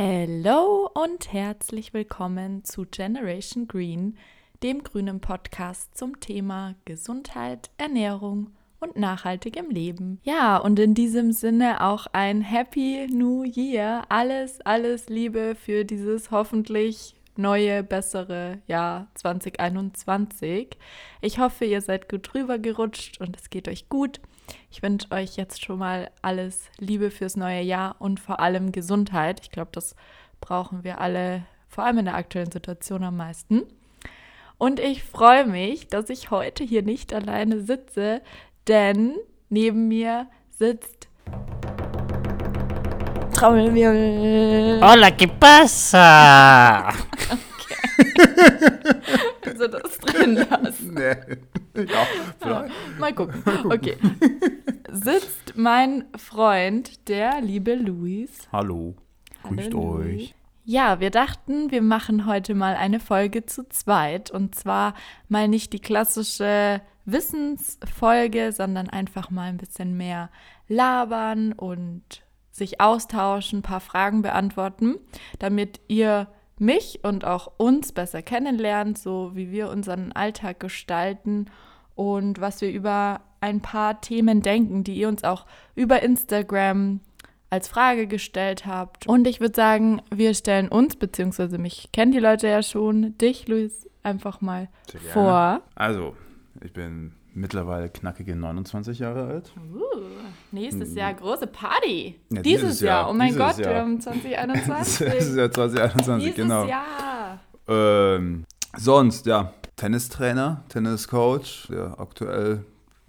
[0.00, 4.16] Hallo und herzlich willkommen zu Generation Green,
[4.62, 10.20] dem grünen Podcast zum Thema Gesundheit, Ernährung und nachhaltigem Leben.
[10.22, 14.04] Ja, und in diesem Sinne auch ein Happy New Year.
[14.08, 20.78] Alles, alles Liebe für dieses hoffentlich neue, bessere Jahr 2021.
[21.22, 24.20] Ich hoffe, ihr seid gut drüber gerutscht und es geht euch gut.
[24.70, 29.40] Ich wünsche euch jetzt schon mal alles Liebe fürs neue Jahr und vor allem Gesundheit.
[29.42, 29.94] Ich glaube, das
[30.40, 33.62] brauchen wir alle, vor allem in der aktuellen Situation am meisten.
[34.58, 38.22] Und ich freue mich, dass ich heute hier nicht alleine sitze,
[38.66, 39.14] denn
[39.48, 41.08] neben mir sitzt
[43.32, 44.80] Trommelwirbel.
[44.82, 46.92] Hola, ¿qué pasa?
[47.98, 50.94] Du das drin lassen?
[50.98, 51.84] Nee.
[51.84, 52.06] Ja,
[52.40, 52.98] vielleicht.
[52.98, 53.42] Mal gucken.
[53.66, 53.96] Okay.
[54.90, 58.48] Sitzt mein Freund, der liebe Luis.
[58.50, 58.96] Hallo.
[59.44, 60.06] Grüßt Hallo, euch.
[60.06, 60.34] Louis.
[60.64, 64.30] Ja, wir dachten, wir machen heute mal eine Folge zu zweit.
[64.30, 64.94] Und zwar
[65.28, 70.30] mal nicht die klassische Wissensfolge, sondern einfach mal ein bisschen mehr
[70.68, 74.96] labern und sich austauschen, ein paar Fragen beantworten,
[75.38, 76.26] damit ihr
[76.60, 81.46] mich und auch uns besser kennenlernt, so wie wir unseren Alltag gestalten
[81.94, 87.00] und was wir über ein paar Themen denken, die ihr uns auch über Instagram
[87.50, 89.06] als Frage gestellt habt.
[89.06, 93.48] Und ich würde sagen, wir stellen uns, beziehungsweise mich kennen die Leute ja schon, dich,
[93.48, 94.68] Luis, einfach mal
[95.12, 95.62] vor.
[95.74, 96.16] Also,
[96.62, 99.52] ich bin mittlerweile knackige 29 Jahre alt.
[99.56, 99.80] Uh,
[100.52, 102.16] nächstes Jahr große Party.
[102.30, 103.02] Ja, dieses, dieses Jahr.
[103.02, 103.80] Jahr, Oh mein dieses Gott, wir Jahr.
[103.80, 105.06] haben 2021.
[105.06, 106.66] Das ist ja 2021, dieses genau.
[106.66, 107.40] Jahr.
[107.68, 108.44] Ähm,
[108.76, 112.64] sonst, ja, Tennistrainer, Tenniscoach, der aktuell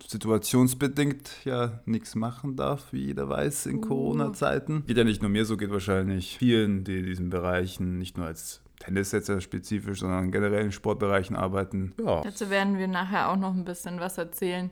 [0.08, 3.82] situationsbedingt ja nichts machen darf, wie jeder weiß, in Uh.
[3.82, 4.84] Corona-Zeiten.
[4.88, 8.26] Geht ja nicht nur mir so, geht wahrscheinlich vielen, die in diesen Bereichen nicht nur
[8.28, 11.94] als Tennissetzer spezifisch, sondern generell in Sportbereichen arbeiten.
[12.04, 14.70] Ja, Dazu werden wir nachher auch noch ein bisschen was erzählen.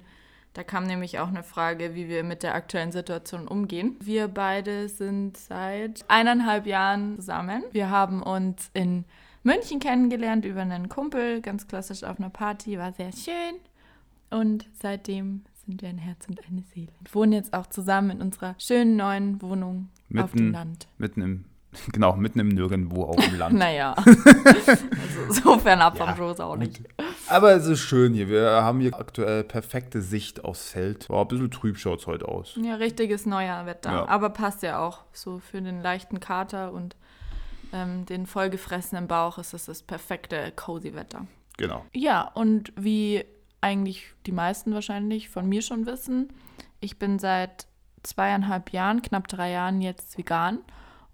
[0.53, 3.95] Da kam nämlich auch eine Frage, wie wir mit der aktuellen Situation umgehen.
[4.01, 7.63] Wir beide sind seit eineinhalb Jahren zusammen.
[7.71, 9.05] Wir haben uns in
[9.43, 13.59] München kennengelernt über einen Kumpel, ganz klassisch auf einer Party, war sehr schön.
[14.31, 16.91] Und seitdem sind wir ein Herz und eine Seele.
[17.01, 20.87] Wir wohnen jetzt auch zusammen in unserer schönen neuen Wohnung auf dem Mitten- Land.
[20.97, 21.45] mitten im,
[21.91, 23.55] genau, mitten im Nirgendwo auf dem Land.
[23.57, 24.83] Naja, also
[25.29, 26.81] so fernab vom Ja, Schoß auch nicht.
[27.27, 28.29] Aber es ist schön hier.
[28.29, 31.09] Wir haben hier aktuell perfekte Sicht aufs Feld.
[31.09, 32.57] War ein bisschen trüb schaut es heute aus.
[32.61, 33.91] Ja, richtiges neuer Wetter.
[33.91, 34.07] Ja.
[34.07, 36.95] Aber passt ja auch so für den leichten Kater und
[37.73, 41.25] ähm, den vollgefressenen Bauch ist es das perfekte cozy Wetter.
[41.57, 41.85] Genau.
[41.93, 43.25] Ja, und wie
[43.61, 46.29] eigentlich die meisten wahrscheinlich von mir schon wissen,
[46.79, 47.67] ich bin seit
[48.03, 50.59] zweieinhalb Jahren, knapp drei Jahren jetzt vegan.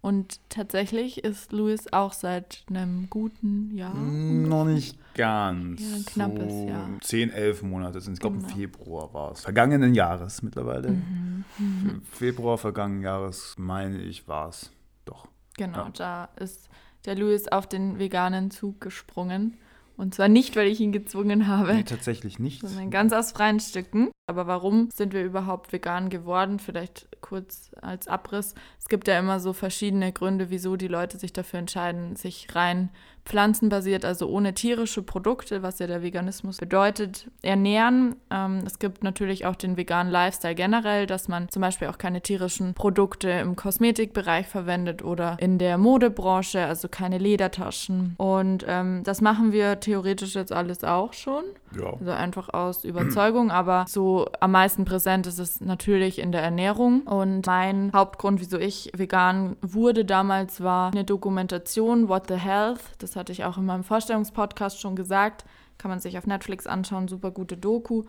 [0.04, 3.96] Und tatsächlich ist Louis auch seit einem guten Jahr.
[3.96, 5.80] Mm, Noch nicht ganz.
[5.82, 6.90] Ja, ein knappes so Jahr.
[7.02, 8.16] 10, 11 Monate sind.
[8.16, 8.50] Ich glaube, Genau.
[8.50, 9.40] im Februar war es.
[9.42, 10.90] Vergangenen Jahres mittlerweile.
[10.92, 12.02] Mhm.
[12.12, 14.72] Februar vergangenen Jahres, meine ich, war es.
[15.06, 15.28] Doch.
[15.56, 15.92] Genau, Ja.
[15.96, 16.68] da ist
[17.06, 19.58] der Louis auf den veganen Zug gesprungen.
[19.96, 22.62] Und zwar nicht, weil ich ihn gezwungen habe, Nee, tatsächlich nicht.
[22.62, 24.10] sondern ganz aus freien Stücken.
[24.28, 26.58] Aber warum sind wir überhaupt vegan geworden?
[26.60, 28.56] Vielleicht kurz als Abriss.
[28.80, 32.90] Es gibt ja immer so verschiedene Gründe, wieso die Leute sich dafür entscheiden, sich rein
[33.26, 38.16] pflanzenbasiert, also ohne tierische Produkte, was ja der Veganismus bedeutet, ernähren.
[38.30, 42.22] Ähm, es gibt natürlich auch den veganen Lifestyle generell, dass man zum Beispiel auch keine
[42.22, 48.16] tierischen Produkte im Kosmetikbereich verwendet oder in der Modebranche, also keine Ledertaschen.
[48.18, 51.44] Und ähm, das machen wir theoretisch jetzt alles auch schon.
[51.78, 51.94] Ja.
[52.00, 57.02] Also einfach aus Überzeugung, aber so am meisten präsent ist es natürlich in der Ernährung.
[57.02, 62.82] Und mein Hauptgrund, wieso ich vegan wurde damals, war eine Dokumentation, What the Health.
[63.00, 65.46] Das hatte ich auch in meinem Vorstellungspodcast schon gesagt.
[65.78, 68.04] Kann man sich auf Netflix anschauen, super gute Doku.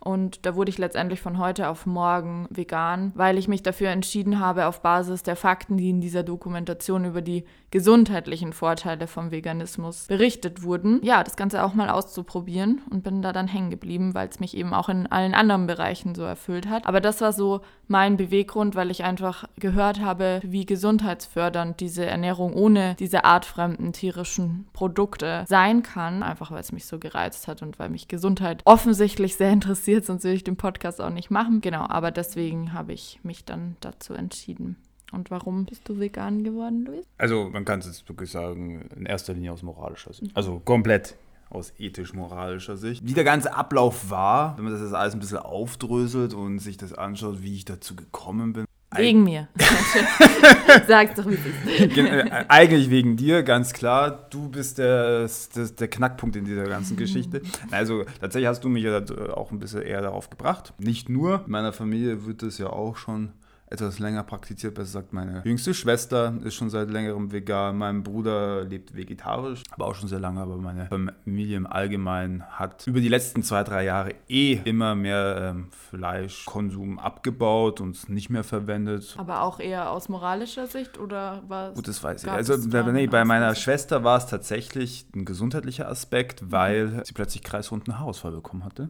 [0.00, 4.40] Und da wurde ich letztendlich von heute auf morgen vegan, weil ich mich dafür entschieden
[4.40, 10.06] habe, auf Basis der Fakten, die in dieser Dokumentation über die gesundheitlichen Vorteile vom Veganismus
[10.06, 14.28] berichtet wurden, ja, das Ganze auch mal auszuprobieren und bin da dann hängen geblieben, weil
[14.28, 16.86] es mich eben auch in allen anderen Bereichen so erfüllt hat.
[16.86, 22.54] Aber das war so mein Beweggrund, weil ich einfach gehört habe, wie gesundheitsfördernd diese Ernährung
[22.54, 27.78] ohne diese artfremden tierischen Produkte sein kann, einfach weil es mich so gereizt hat und
[27.78, 31.60] weil mich Gesundheit offensichtlich sehr interessiert, sonst würde ich den Podcast auch nicht machen.
[31.60, 34.76] Genau, aber deswegen habe ich mich dann dazu entschieden.
[35.12, 37.04] Und warum bist du vegan geworden, Luis?
[37.18, 40.36] Also, man kann es jetzt wirklich sagen, in erster Linie aus moralischer Sicht.
[40.36, 41.16] Also komplett
[41.50, 43.04] aus ethisch-moralischer Sicht.
[43.04, 46.76] Wie der ganze Ablauf war, wenn man das jetzt alles ein bisschen aufdröselt und sich
[46.76, 48.64] das anschaut, wie ich dazu gekommen bin.
[48.96, 49.48] Wegen mir.
[50.88, 51.96] Sag's doch, wie es ist.
[51.96, 54.26] Äh, Eigentlich wegen dir, ganz klar.
[54.30, 57.40] Du bist der, der, der Knackpunkt in dieser ganzen Geschichte.
[57.70, 59.00] Also tatsächlich hast du mich ja
[59.34, 60.74] auch ein bisschen eher darauf gebracht.
[60.78, 61.44] Nicht nur.
[61.46, 63.30] In meiner Familie wird das ja auch schon
[63.70, 64.74] etwas länger praktiziert.
[64.74, 67.78] Besser gesagt, meine jüngste Schwester ist schon seit längerem vegan.
[67.78, 70.40] Mein Bruder lebt vegetarisch, aber auch schon sehr lange.
[70.40, 75.52] Aber meine Familie im Allgemeinen hat über die letzten zwei, drei Jahre eh immer mehr
[75.54, 79.14] ähm, Fleischkonsum abgebaut und nicht mehr verwendet.
[79.18, 81.74] Aber auch eher aus moralischer Sicht oder was?
[81.74, 82.30] Gut, das weiß ich.
[82.30, 83.54] Also nee, bei meiner?
[83.54, 85.90] Schwester war es tatsächlich ein gesundheitlicher Mhm.
[85.90, 88.88] Aspekt, weil sie plötzlich kreisrunden Haarausfall bekommen hatte.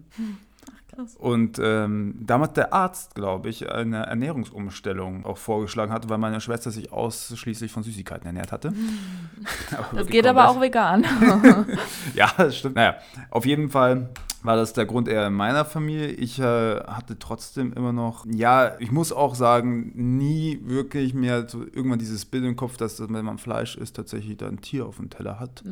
[1.18, 6.70] Und ähm, damals der Arzt, glaube ich, eine Ernährungsumstellung auch vorgeschlagen hatte, weil meine Schwester
[6.70, 8.72] sich ausschließlich von Süßigkeiten ernährt hatte.
[9.94, 11.04] Das geht aber auch vegan.
[12.14, 12.76] Ja, das stimmt.
[12.76, 12.96] Naja,
[13.30, 14.10] auf jeden Fall
[14.42, 16.08] war das der Grund eher in meiner Familie.
[16.08, 21.62] Ich äh, hatte trotzdem immer noch, ja, ich muss auch sagen, nie wirklich mehr so
[21.62, 24.86] irgendwann dieses Bild im Kopf, dass das, wenn man Fleisch isst, tatsächlich da ein Tier
[24.86, 25.62] auf dem Teller hat.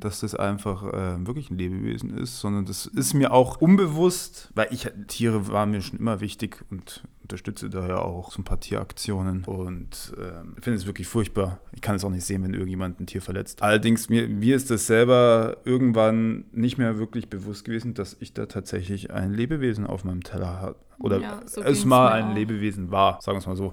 [0.00, 4.68] Dass das einfach äh, wirklich ein Lebewesen ist, sondern das ist mir auch unbewusst, weil
[4.70, 9.44] ich, Tiere waren mir schon immer wichtig und unterstütze daher auch so ein paar Tieraktionen
[9.44, 11.60] und ähm, finde es wirklich furchtbar.
[11.72, 13.62] Ich kann es auch nicht sehen, wenn irgendjemand ein Tier verletzt.
[13.62, 18.46] Allerdings, mir, mir ist das selber irgendwann nicht mehr wirklich bewusst gewesen, dass ich da
[18.46, 20.76] tatsächlich ein Lebewesen auf meinem Teller habe.
[20.98, 22.34] Oder Ja, so es mal ein auch.
[22.34, 23.72] Lebewesen war, sagen wir es mal so.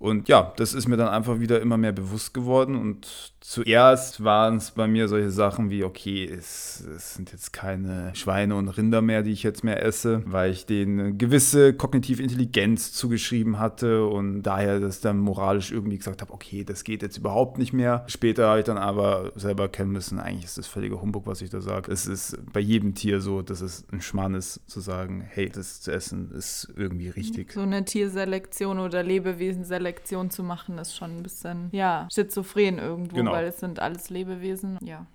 [0.00, 2.74] Und ja, das ist mir dann einfach wieder immer mehr bewusst geworden.
[2.74, 8.10] Und zuerst waren es bei mir solche Sachen wie, okay, es, es sind jetzt keine
[8.14, 12.22] Schweine und Rinder mehr, die ich jetzt mehr esse, weil ich denen eine gewisse kognitive
[12.22, 17.18] Intelligenz zugeschrieben hatte und daher das dann moralisch irgendwie gesagt habe, okay, das geht jetzt
[17.18, 18.04] überhaupt nicht mehr.
[18.06, 21.50] Später habe ich dann aber selber erkennen müssen, eigentlich ist das völliger Humbug, was ich
[21.50, 21.92] da sage.
[21.92, 25.82] Es ist bei jedem Tier so, dass es ein Schmarrn ist, zu sagen, hey, das
[25.82, 27.52] zu essen ist irgendwie richtig.
[27.52, 29.89] So eine Tierselektion oder Lebewesenselektion
[30.30, 33.32] zu machen, ist schon ein bisschen, ja, schizophren irgendwo, Genau.
[33.32, 34.78] weil es sind alles Lebewesen.
[34.82, 35.06] Ja.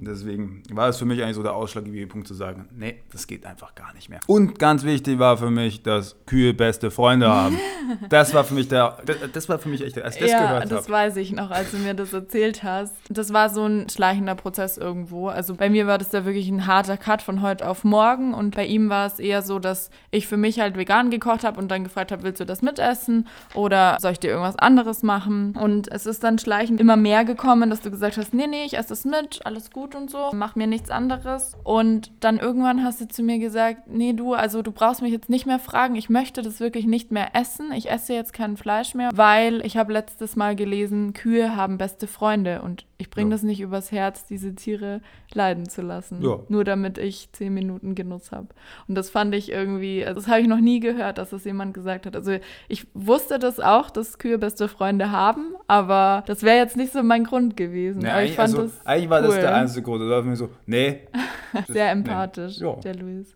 [0.00, 3.46] Deswegen war es für mich eigentlich so der ausschlaggebende Punkt zu sagen, nee, das geht
[3.46, 4.20] einfach gar nicht mehr.
[4.26, 7.58] Und ganz wichtig war für mich, dass Kühe beste Freunde haben.
[8.08, 10.42] Das war für mich der, das, das war für mich echt, als ich das ja,
[10.42, 10.92] gehört das habe.
[10.92, 12.94] weiß ich noch, als du mir das erzählt hast.
[13.10, 15.28] Das war so ein schleichender Prozess irgendwo.
[15.28, 18.56] Also bei mir war das da wirklich ein harter Cut von heute auf morgen und
[18.56, 21.70] bei ihm war es eher so, dass ich für mich halt vegan gekocht habe und
[21.70, 25.54] dann gefragt habe, willst du das mitessen oder soll ich dir irgendwas anderes machen?
[25.60, 28.78] Und es ist dann schleichend immer mehr gekommen, dass du gesagt hast, nee, nee, ich
[28.78, 31.54] esse das mit, alles gut und so, mach mir nichts anderes.
[31.64, 35.28] Und dann irgendwann hast du zu mir gesagt, nee, du, also du brauchst mich jetzt
[35.28, 37.72] nicht mehr fragen, ich möchte das wirklich nicht mehr essen.
[37.72, 42.06] Ich esse jetzt kein Fleisch mehr, weil ich habe letztes Mal gelesen, Kühe haben beste
[42.06, 43.34] Freunde und ich bringe Ja.
[43.34, 45.02] das nicht übers Herz, diese Tiere
[45.34, 46.22] leiden zu lassen.
[46.22, 46.40] Ja.
[46.48, 48.48] Nur damit ich zehn Minuten Genuss habe.
[48.88, 51.74] Und das fand ich irgendwie, also das habe ich noch nie gehört, dass das jemand
[51.74, 52.16] gesagt hat.
[52.16, 56.92] Also ich wusste das auch, dass Kühe beste Freunde haben, aber das wäre jetzt nicht
[56.94, 57.98] so mein Grund gewesen.
[57.98, 59.40] Nee, aber ich eigentlich, fand also, das eigentlich war das cool.
[59.40, 60.02] der einzige Grund.
[60.02, 61.00] Da war mir so, nee.
[61.52, 62.00] das- sehr nee.
[62.00, 62.72] empathisch, Ja.
[62.76, 63.34] der Luis.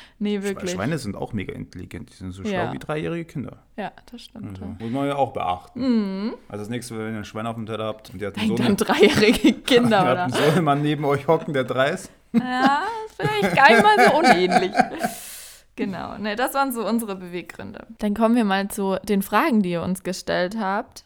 [0.18, 0.72] nee, wirklich.
[0.72, 2.10] Schweine sind auch mega intelligent.
[2.10, 2.72] Die sind so schlau Ja.
[2.72, 3.58] wie dreijährige Kinder.
[3.76, 4.60] Ja, das stimmt.
[4.60, 6.32] Also, muss man ja auch beachten.
[6.48, 8.56] Also das nächste wenn ihr ein Schwein auf dem Teller habt und ihr habt einen
[8.56, 10.24] Denkt Sohn, an dreijährige Kinder, oder?
[10.24, 12.10] einen Sohnemann neben euch hocken, der drei ist.
[12.32, 12.82] Ja,
[13.16, 14.72] vielleicht gar nicht mal so unähnlich.
[15.76, 17.86] Genau, ne, das waren so unsere Beweggründe.
[17.98, 21.04] Dann kommen wir mal zu den Fragen, die ihr uns gestellt habt.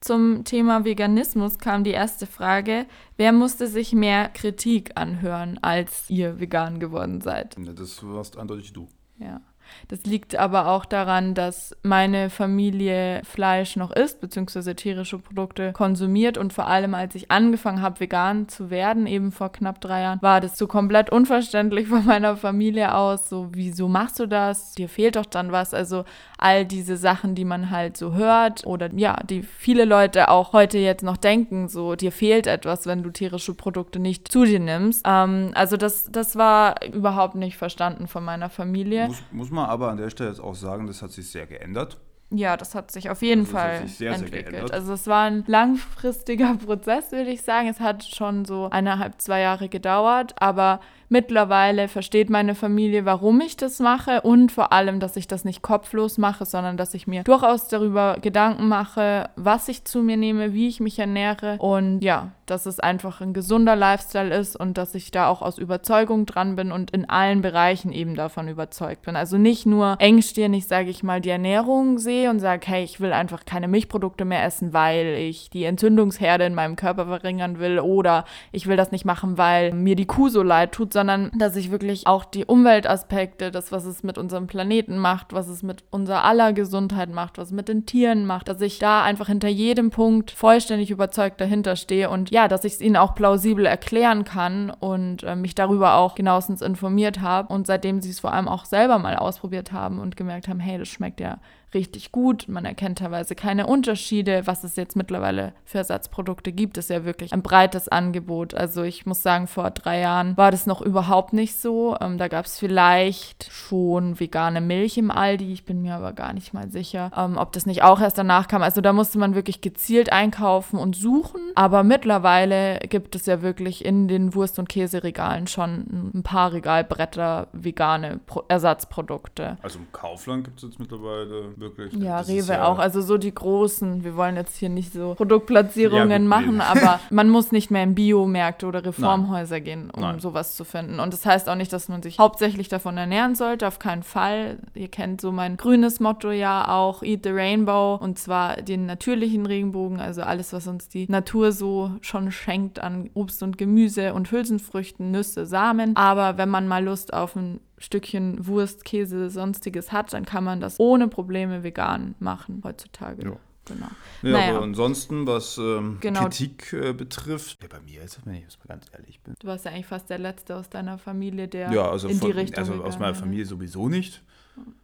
[0.00, 2.86] Zum Thema Veganismus kam die erste Frage,
[3.16, 7.56] wer musste sich mehr Kritik anhören, als ihr vegan geworden seid?
[7.58, 8.88] Ja, das warst eindeutig du.
[9.18, 9.40] Ja.
[9.88, 16.38] Das liegt aber auch daran, dass meine Familie Fleisch noch isst, beziehungsweise tierische Produkte konsumiert.
[16.38, 20.22] Und vor allem, als ich angefangen habe, vegan zu werden, eben vor knapp drei Jahren,
[20.22, 23.28] war das so komplett unverständlich von meiner Familie aus.
[23.28, 24.72] So, wieso machst du das?
[24.72, 25.74] Dir fehlt doch dann was.
[25.74, 26.04] Also
[26.38, 30.78] all diese Sachen, die man halt so hört oder ja, die viele Leute auch heute
[30.78, 35.02] jetzt noch denken, so, dir fehlt etwas, wenn du tierische Produkte nicht zu dir nimmst.
[35.06, 39.08] Ähm, also das, das war überhaupt nicht verstanden von meiner Familie.
[39.08, 41.98] Muss, muss man aber an der Stelle jetzt auch sagen, das hat sich sehr geändert.
[42.30, 44.50] Ja, das hat sich auf jeden Also Fall sehr, sehr entwickelt.
[44.50, 44.72] geändert.
[44.74, 47.68] also es war ein langfristiger Prozess, würde ich sagen.
[47.68, 53.56] Es hat schon so eineinhalb, zwei Jahre gedauert, aber mittlerweile versteht meine Familie, warum ich
[53.56, 57.24] das mache und vor allem, dass ich das nicht kopflos mache, sondern dass ich mir
[57.24, 62.32] durchaus darüber Gedanken mache, was ich zu mir nehme, wie ich mich ernähre und ja,
[62.46, 66.56] dass es einfach ein gesunder Lifestyle ist und dass ich da auch aus Überzeugung dran
[66.56, 69.16] bin und in allen Bereichen eben davon überzeugt bin.
[69.16, 73.12] Also nicht nur engstirnig, sage ich mal, die Ernährung sehe und sage, hey, ich will
[73.12, 78.24] einfach keine Milchprodukte mehr essen, weil ich die Entzündungsherde in meinem Körper verringern will oder
[78.52, 81.70] ich will das nicht machen, weil mir die Kuh so leid tut, sondern dass ich
[81.70, 86.24] wirklich auch die Umweltaspekte, das, was es mit unserem Planeten macht, was es mit unserer
[86.24, 89.90] aller Gesundheit macht, was es mit den Tieren macht, dass ich da einfach hinter jedem
[89.90, 94.70] Punkt vollständig überzeugt dahinter stehe und ja, dass ich es ihnen auch plausibel erklären kann
[94.70, 98.64] und äh, mich darüber auch genauestens informiert habe und seitdem sie es vor allem auch
[98.64, 101.38] selber mal ausprobiert haben und gemerkt haben, hey, das schmeckt ja
[101.74, 102.46] richtig gut.
[102.48, 104.46] Man erkennt teilweise keine Unterschiede.
[104.46, 108.54] Was es jetzt mittlerweile für Ersatzprodukte gibt, ist ja wirklich ein breites Angebot.
[108.54, 111.96] Also ich muss sagen, vor drei Jahren war das noch überhaupt nicht so.
[112.00, 115.52] Ähm, da gab es vielleicht schon vegane Milch im Aldi.
[115.52, 118.48] Ich bin mir aber gar nicht mal sicher, ähm, ob das nicht auch erst danach
[118.48, 118.62] kam.
[118.62, 121.40] Also da musste man wirklich gezielt einkaufen und suchen.
[121.54, 127.48] Aber mittlerweile gibt es ja wirklich in den Wurst- und Käseregalen schon ein paar Regalbretter
[127.52, 129.58] vegane Pro Ersatzprodukte.
[129.62, 131.92] Also im Kaufland gibt es jetzt mittlerweile wirklich.
[131.94, 132.78] Ja, Das Rewe auch.
[132.78, 134.04] Also so die großen.
[134.04, 136.62] Wir wollen jetzt hier nicht so Produktplatzierungen Ja, gut, machen, nee.
[136.62, 140.20] aber man muss nicht mehr in Biomärkte oder Reformhäuser gehen, um Nein.
[140.20, 141.00] sowas zu finden.
[141.00, 143.66] Und das heißt auch nicht, dass man sich hauptsächlich davon ernähren sollte.
[143.66, 144.58] Auf keinen Fall.
[144.74, 147.98] Ihr kennt so mein grünes Motto ja auch, Eat the Rainbow.
[148.00, 153.10] Und zwar den natürlichen Regenbogen, also alles, was uns die Natur so schon schenkt an
[153.14, 155.96] Obst und Gemüse und Hülsenfrüchten, Nüsse, Samen.
[155.96, 160.60] Aber wenn man mal Lust auf ein Stückchen Wurst, Käse, sonstiges hat, dann kann man
[160.60, 163.24] das ohne Probleme vegan machen heutzutage.
[163.24, 163.36] Ja.
[163.66, 163.86] Genau.
[164.22, 164.56] Ja, Naja.
[164.56, 166.22] aber ansonsten, was ähm, Genau.
[166.22, 169.34] Kritik äh, betrifft, ja, bei mir ist es, wenn ich jetzt mal ganz ehrlich bin.
[169.38, 172.28] Du warst ja eigentlich fast der Letzte aus deiner Familie, der Ja, also, in von,
[172.28, 173.14] die Richtung also aus meiner.
[173.14, 174.22] Familie sowieso nicht.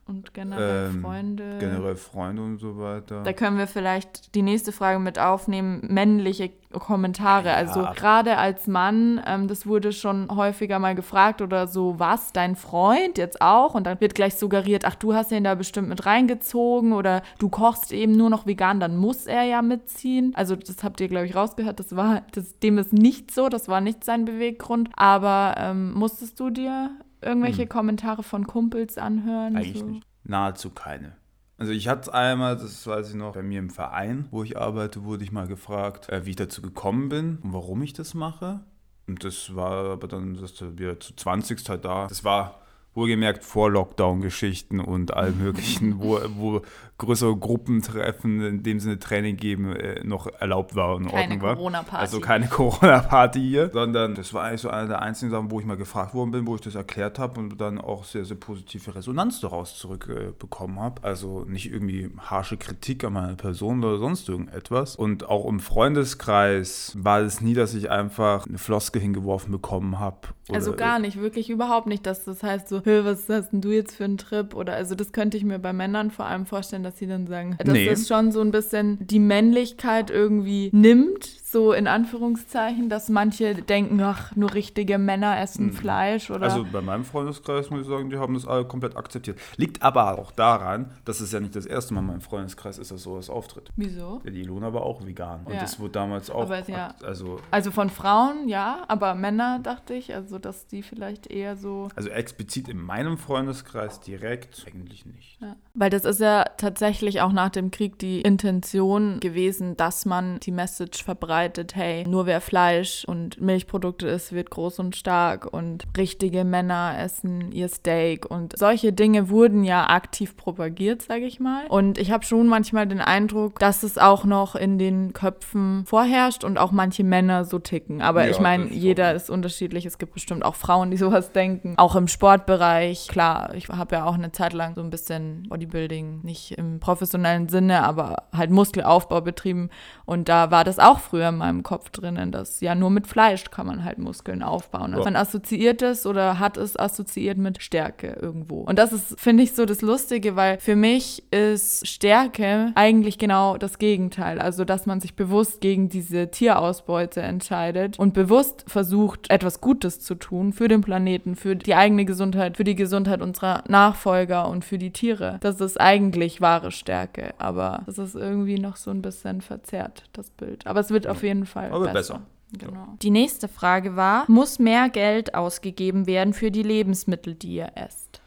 [0.06, 1.56] Und generell Ähm, Freunde.
[1.58, 3.22] Generell Freunde und so weiter.
[3.22, 7.48] Da können wir vielleicht die nächste Frage mit aufnehmen, männliche Kommentare.
[7.48, 12.32] Ja, also gerade als Mann, ähm, das wurde schon häufiger mal gefragt oder so, was,
[12.32, 13.74] dein Freund jetzt auch?
[13.74, 17.48] Und dann wird gleich suggeriert, ach, du hast ihn da bestimmt mit reingezogen oder du
[17.48, 20.32] kochst eben nur noch vegan, dann muss er ja mitziehen.
[20.34, 23.68] Also das habt ihr, glaube ich, rausgehört, das war, das, dem ist nicht so, das
[23.68, 24.90] war nicht sein Beweggrund.
[24.96, 26.90] Aber ähm, musstest du dir
[27.24, 29.54] irgendwelche Kommentare von Kumpels anhören?
[29.54, 29.56] Hm.
[29.56, 29.86] Eigentlich so?
[29.86, 30.06] nicht.
[30.24, 31.16] Nahezu keine.
[31.56, 35.04] Also ich hatte einmal, das weiß ich noch, bei mir im Verein, wo ich arbeite,
[35.04, 38.60] wurde ich mal gefragt, äh, wie ich dazu gekommen bin und warum ich das mache.
[39.06, 42.06] Und das war aber dann, dass wir zu 20 halt da.
[42.08, 42.63] Das war
[42.94, 46.62] wohlgemerkt vor Lockdown-Geschichten und allem möglichen, wo, wo
[46.98, 51.42] größere Gruppentreffen, in dem Sinne Training geben, äh, noch erlaubt war und in Keine Ordnung
[51.42, 51.56] war.
[51.56, 51.96] Corona-Party.
[51.96, 55.66] Also keine Corona-Party hier, sondern das war eigentlich so eine der einzigen Sachen, wo ich
[55.66, 58.94] mal gefragt worden bin, wo ich das erklärt habe und dann auch sehr, sehr positive
[58.94, 61.02] Resonanz daraus zurückbekommen habe.
[61.02, 64.94] Also nicht irgendwie harsche Kritik an meiner Person oder sonst irgendetwas.
[64.94, 70.28] Und auch im Freundeskreis war es nie, dass ich einfach eine Floske hingeworfen bekommen habe.
[70.52, 73.70] Also gar nicht, wirklich überhaupt nicht, dass das heißt so, "Hö, was hast denn du
[73.70, 74.54] jetzt für einen Trip?
[74.54, 77.56] Oder also das könnte ich mir bei Männern vor allem vorstellen, dass sie dann sagen,
[77.58, 77.86] dass Nee.
[77.88, 84.00] das schon so ein bisschen die Männlichkeit irgendwie nimmt, so in Anführungszeichen, dass manche denken,
[84.02, 88.18] ach, nur richtige Männer essen Fleisch oder Also bei meinem Freundeskreis muss ich sagen, die
[88.18, 89.38] haben das alle komplett akzeptiert.
[89.56, 92.90] Liegt aber auch daran, dass es ja nicht das erste Mal in meinem Freundeskreis ist,
[92.90, 93.70] dass sowas auftritt.
[93.76, 94.20] wieso?
[94.24, 95.42] Ja, Die Ilona war auch vegan.
[95.44, 95.60] Und Ja.
[95.60, 96.42] das wurde damals auch.
[96.42, 96.94] Aber ja.
[97.04, 101.88] Also, Also von Frauen, ja, aber Männer dachte ich, also dass die vielleicht eher so
[101.94, 105.40] also explizit in meinem Freundeskreis direkt eigentlich nicht.
[105.40, 105.54] Ja.
[105.74, 110.50] Weil das ist ja tatsächlich auch nach dem Krieg die Intention gewesen, dass man die
[110.50, 111.43] Message verbreitet,
[111.74, 117.52] hey, nur wer Fleisch und Milchprodukte isst, wird groß und stark und richtige Männer essen
[117.52, 121.66] ihr Steak und solche Dinge wurden ja aktiv propagiert, sage ich mal.
[121.68, 126.44] Und ich habe schon manchmal den Eindruck, dass es auch noch in den Köpfen vorherrscht
[126.44, 128.02] und auch manche Männer so ticken.
[128.02, 129.86] Aber Ja, ich meine, jeder ist unterschiedlich.
[129.86, 131.74] Es gibt bestimmt auch Frauen, die sowas denken.
[131.76, 133.08] Auch im Sportbereich.
[133.08, 137.48] Klar, ich habe ja auch eine Zeit lang so ein bisschen Bodybuilding, nicht im professionellen
[137.48, 139.70] Sinne, aber halt Muskelaufbau betrieben.
[140.04, 143.44] Und da war das auch früher in meinem Kopf drinnen, dass ja nur mit Fleisch
[143.50, 144.94] kann man halt Muskeln aufbauen.
[144.94, 145.04] Also Ja.
[145.04, 148.60] man assoziiert es oder hat es assoziiert mit Stärke irgendwo.
[148.60, 153.56] Und das ist, finde ich, so das Lustige, weil für mich ist Stärke eigentlich genau
[153.56, 154.38] das Gegenteil.
[154.40, 160.14] Also, dass man sich bewusst gegen diese Tierausbeute entscheidet und bewusst versucht, etwas Gutes zu
[160.14, 164.78] tun für den Planeten, für die eigene Gesundheit, für die Gesundheit unserer Nachfolger und für
[164.78, 165.38] die Tiere.
[165.40, 170.30] Das ist eigentlich wahre Stärke, aber das ist irgendwie noch so ein bisschen verzerrt, das
[170.30, 170.66] Bild.
[170.66, 171.94] Aber es wird auf jeden Fall Aber besser.
[171.94, 172.22] besser.
[172.56, 172.94] Genau.
[173.02, 178.20] Die nächste Frage war, muss mehr Geld ausgegeben werden für die Lebensmittel, die ihr esst?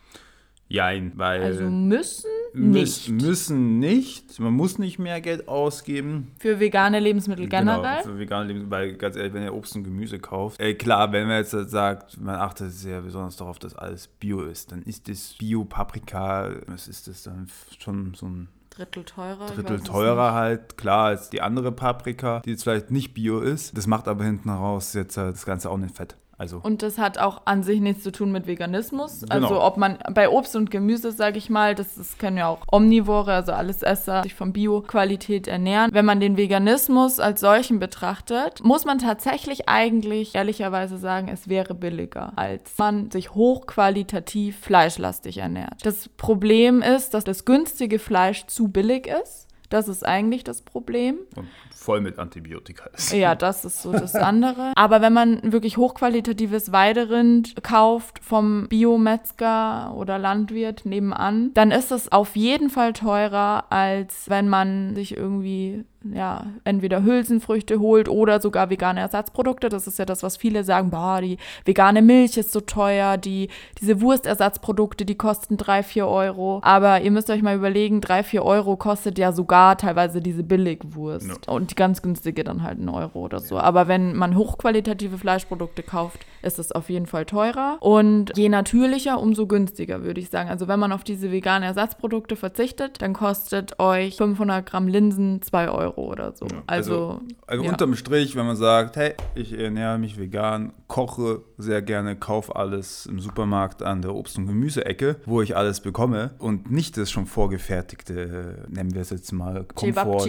[0.70, 3.08] Jein, weil Also müssen nicht.
[3.10, 4.38] müssen nicht.
[4.42, 6.34] Man muss nicht mehr Geld ausgeben.
[6.40, 8.02] Für vegane Lebensmittel generell?
[8.04, 11.10] Genau, für vegane Lebensmittel, weil ganz ehrlich, wenn ihr Obst und Gemüse kauft, äh, klar,
[11.14, 15.08] wenn man jetzt sagt, man achtet sehr besonders darauf, dass alles Bio ist, dann ist
[15.08, 17.48] das Bio-Paprika, was ist das dann
[17.80, 19.48] schon so ein Drittel teurer.
[19.48, 23.76] Drittel teurer halt, klar, als die andere Paprika, die jetzt vielleicht nicht Bio ist.
[23.76, 26.16] Das macht aber hinten raus jetzt halt das Ganze auch nicht fett.
[26.38, 29.22] Also Und das hat auch an sich nichts zu tun mit Veganismus.
[29.22, 29.34] Genau.
[29.34, 32.60] Also ob man bei Obst und Gemüse, sage ich mal, das, das können ja auch
[32.72, 35.90] Omnivore, also alles Esser, sich von Bio-Qualität ernähren.
[35.94, 41.74] Wenn man den Veganismus als solchen betrachtet, muss man tatsächlich eigentlich ehrlicherweise sagen, es wäre
[41.74, 45.84] billiger, als man sich hochqualitativ fleischlastig ernährt.
[45.84, 49.48] Das Problem ist, dass das günstige Fleisch zu billig ist.
[49.70, 51.18] Das ist eigentlich das Problem.
[51.36, 53.14] und voll mit Antibiotika ist.
[53.14, 54.74] Ja, das ist so das andere.
[54.76, 62.12] Aber wenn man wirklich hochqualitatives Weiderind kauft vom Biometzger oder Landwirt nebenan, dann ist es
[62.12, 68.70] auf jeden Fall teurer, als wenn man sich irgendwie ja, entweder Hülsenfrüchte holt oder sogar
[68.70, 69.70] vegane Ersatzprodukte.
[69.70, 73.50] Das ist ja das, was viele sagen, boah, die vegane Milch ist so teuer, die,
[73.82, 76.60] diese Wurstersatzprodukte, die kosten 3, 4 Euro.
[76.64, 81.28] Aber ihr müsst euch mal überlegen, 3, 4 Euro kostet ja sogar teilweise diese Billigwurst.
[81.28, 81.54] Ja.
[81.54, 83.58] Und die ganz günstige dann halt einen Euro oder so.
[83.58, 87.78] Aber wenn man hochqualitative Fleischprodukte kauft, ist es auf jeden Fall teurer.
[87.80, 90.50] Und je natürlicher, umso günstiger, würde ich sagen.
[90.50, 95.70] Also wenn man auf diese veganen Ersatzprodukte verzichtet, dann kostet euch 500 Gramm Linsen 2
[95.70, 96.46] Euro oder so.
[96.48, 97.70] Ja, Also, Also ja.
[97.72, 103.06] unterm Strich, wenn man sagt, hey, ich ernähre mich vegan, koche sehr gerne, kaufe alles
[103.06, 107.26] im Supermarkt an der Obst- und Gemüseecke, wo ich alles bekomme und nicht das schon
[107.26, 110.28] vorgefertigte, äh, nennen wir es jetzt mal, Komfort.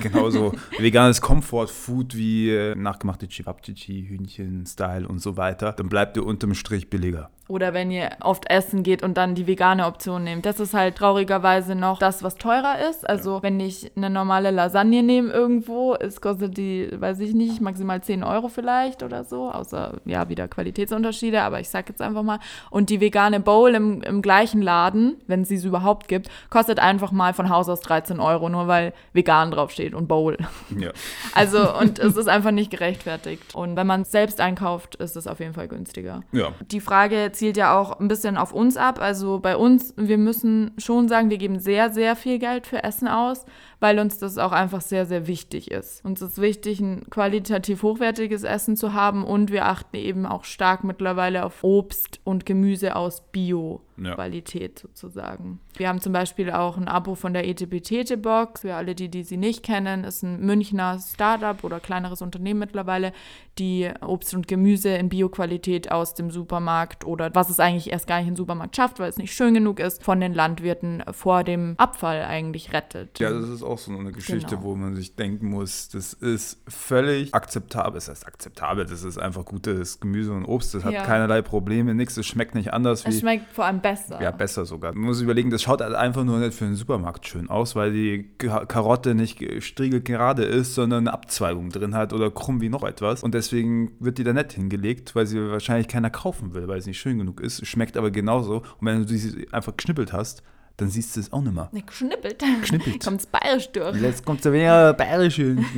[0.00, 6.54] Genauso veganes Comfort-Food wie äh, nachgemachte Cevapcici, Hühnchen-Style und so weiter, dann bleibt ihr unterm
[6.54, 7.30] Strich billiger.
[7.50, 10.46] Oder wenn ihr oft essen geht und dann die vegane Option nehmt.
[10.46, 13.08] Das ist halt traurigerweise noch das, was teurer ist.
[13.08, 18.00] Also wenn ich eine normale Lasagne nehme irgendwo, es kostet die, weiß ich nicht, maximal
[18.00, 19.50] 10 Euro vielleicht oder so.
[19.50, 22.38] Außer, ja, wieder Qualitätsunterschiede, aber ich sag jetzt einfach mal.
[22.70, 27.12] Und die vegane Bowl im, im gleichen Laden, wenn es sie überhaupt gibt, kostet einfach
[27.12, 30.36] mal von Haus aus 13 Euro, nur weil vegan draufsteht und Bowl.
[30.78, 30.90] Ja.
[31.34, 33.54] Also, und es ist einfach nicht gerechtfertigt.
[33.54, 36.22] Und wenn man es selbst einkauft, ist es auf jeden Fall günstiger.
[36.32, 36.52] Ja.
[36.70, 39.00] Die Frage zielt ja auch ein bisschen auf uns ab.
[39.00, 43.08] Also bei uns, wir müssen schon sagen, wir geben sehr, sehr viel Geld für Essen
[43.08, 43.46] aus,
[43.80, 46.04] weil uns das auch einfach sehr, sehr wichtig ist.
[46.04, 50.84] Uns ist wichtig, ein qualitativ hochwertiges Essen zu haben und wir achten eben auch stark
[50.84, 53.80] mittlerweile auf Obst und Gemüse aus Bio.
[54.02, 54.14] Ja.
[54.14, 55.60] Qualität sozusagen.
[55.76, 58.62] Wir haben zum Beispiel auch ein Abo von der Etepetete-Box.
[58.62, 63.12] Für alle, die, die sie nicht kennen, ist ein Münchner Startup oder kleineres Unternehmen mittlerweile,
[63.58, 68.18] die Obst und Gemüse in Bioqualität aus dem Supermarkt oder was es eigentlich erst gar
[68.18, 71.44] nicht in den Supermarkt schafft, weil es nicht schön genug ist, von den Landwirten vor
[71.44, 73.18] dem Abfall eigentlich rettet.
[73.18, 74.62] Ja, das ist auch so eine Geschichte, Genau.
[74.62, 77.94] wo man sich denken muss, das ist völlig akzeptabel.
[77.94, 81.02] Das heißt akzeptabel, das ist einfach gutes Gemüse und Obst, das hat Ja.
[81.04, 83.20] keinerlei Probleme, nichts, es schmeckt nicht anders es wie.
[83.20, 83.89] schmeckt vor allem besser.
[84.20, 84.92] Ja, besser sogar.
[84.92, 87.92] Man muss überlegen, das schaut halt einfach nur nicht für den Supermarkt schön aus, weil
[87.92, 92.68] die Ka- Karotte nicht striegelt gerade ist, sondern eine Abzweigung drin hat oder krumm wie
[92.68, 93.22] noch etwas.
[93.22, 96.86] Und deswegen wird die da nicht hingelegt, weil sie wahrscheinlich keiner kaufen will, weil es
[96.86, 97.66] nicht schön genug ist.
[97.66, 98.56] Schmeckt aber genauso.
[98.78, 100.42] Und wenn du sie einfach geschnippelt hast,
[100.76, 101.68] dann siehst du es auch nicht mehr.
[101.72, 102.42] Ne, geschnippelt.
[102.62, 103.00] Geschnippelt.
[103.04, 104.00] Kommt's bayerisch durch.
[104.00, 104.94] Jetzt kommt so wieder.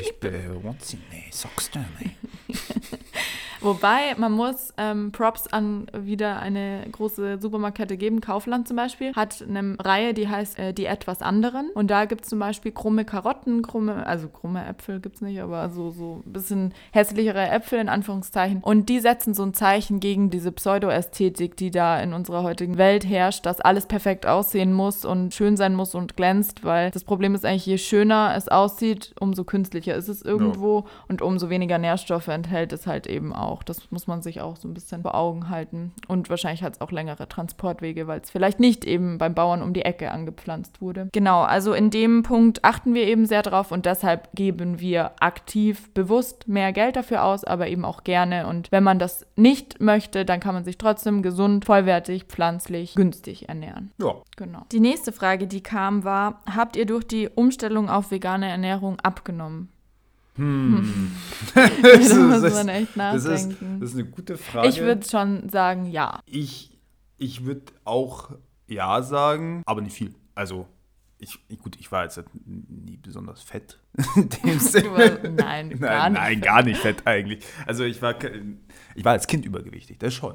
[0.00, 0.32] Ich bin
[1.10, 2.14] nee, sagst du nicht.
[3.64, 9.42] Wobei, man muss ähm, Props an wieder eine große Supermarktkette geben, Kaufland zum Beispiel, hat
[9.42, 11.70] eine Reihe, die heißt äh, Die etwas anderen.
[11.70, 15.40] Und da gibt es zum Beispiel krumme Karotten, krumme, also krumme Äpfel gibt es nicht,
[15.40, 18.60] aber so, so ein bisschen hässlichere Äpfel in Anführungszeichen.
[18.62, 23.06] Und die setzen so ein Zeichen gegen diese Pseudo-Ästhetik, die da in unserer heutigen Welt
[23.08, 27.34] herrscht, dass alles perfekt aussehen muss und schön sein muss und glänzt, weil das Problem
[27.34, 32.28] ist eigentlich, je schöner es aussieht, umso künstlicher ist es irgendwo und umso weniger Nährstoffe
[32.28, 33.53] enthält es halt eben auch.
[33.62, 35.92] Das muss man sich auch so ein bisschen vor Augen halten.
[36.08, 39.72] Und wahrscheinlich hat es auch längere Transportwege, weil es vielleicht nicht eben beim Bauern um
[39.72, 41.08] die Ecke angepflanzt wurde.
[41.12, 45.92] Genau, also in dem Punkt achten wir eben sehr drauf und deshalb geben wir aktiv
[45.94, 48.46] bewusst mehr Geld dafür aus, aber eben auch gerne.
[48.46, 53.48] Und wenn man das nicht möchte, dann kann man sich trotzdem gesund, vollwertig, pflanzlich, günstig
[53.48, 53.92] ernähren.
[53.98, 54.14] Ja.
[54.36, 54.62] Genau.
[54.72, 59.68] Die nächste Frage, die kam, war: Habt ihr durch die Umstellung auf vegane Ernährung abgenommen?
[60.36, 60.44] Das
[61.54, 63.80] da muss ist- man echt Das ist, nachdenken.
[63.80, 64.68] das ist eine gute Frage.
[64.68, 66.20] ich würde schon sagen, ja.
[66.26, 66.78] Ich,
[67.18, 68.30] ich würde auch
[68.66, 70.14] ja sagen, aber nicht viel.
[70.34, 70.66] Also,
[71.18, 73.78] ich, gut, ich war jetzt nie besonders fett.
[74.16, 75.10] In dem Sinne.
[75.22, 76.42] Du- nein, gar nein, nicht nein, fett.
[76.44, 77.44] gar nicht fett eigentlich.
[77.66, 78.14] Also ich war,
[78.94, 80.34] ich war als Kind übergewichtig, das schon.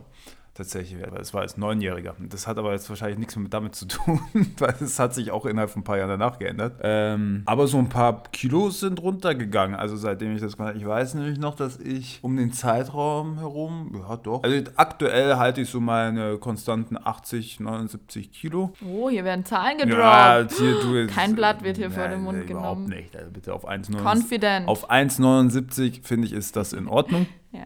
[0.59, 2.15] Tatsächlich, aber es war als Neunjähriger.
[2.19, 4.19] Das hat aber jetzt wahrscheinlich nichts mehr damit zu tun,
[4.57, 6.81] weil es hat sich auch innerhalb von ein paar Jahren danach geändert.
[6.83, 9.77] Ähm, aber so ein paar Kilos sind runtergegangen.
[9.79, 10.79] Also seitdem ich das gemacht habe.
[10.79, 14.43] Ich weiß nämlich noch, dass ich um den Zeitraum herum, ja doch.
[14.43, 18.73] Also aktuell halte ich so meine konstanten 80, 79 Kilo.
[18.85, 19.97] Oh, hier werden Zahlen gedroppt.
[19.97, 22.89] Ja, hier, du, jetzt- Kein Blatt wird hier vor Nein, den Mund überhaupt genommen.
[22.89, 23.15] nicht.
[23.15, 24.03] Also bitte auf 1,79.
[24.03, 24.67] Confident.
[24.67, 27.27] Auf 1,79 finde ich, ist das in Ordnung.
[27.53, 27.61] ja.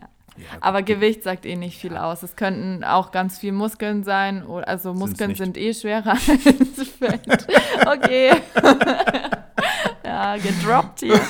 [0.62, 2.24] Aber Gewicht sagt eh nicht viel aus.
[2.24, 4.44] Es könnten auch ganz viel Muskeln sein.
[4.48, 7.48] Also Muskeln sind eh schwerer als Fett.
[7.86, 8.32] Okay.
[10.42, 11.20] gedroppt hier.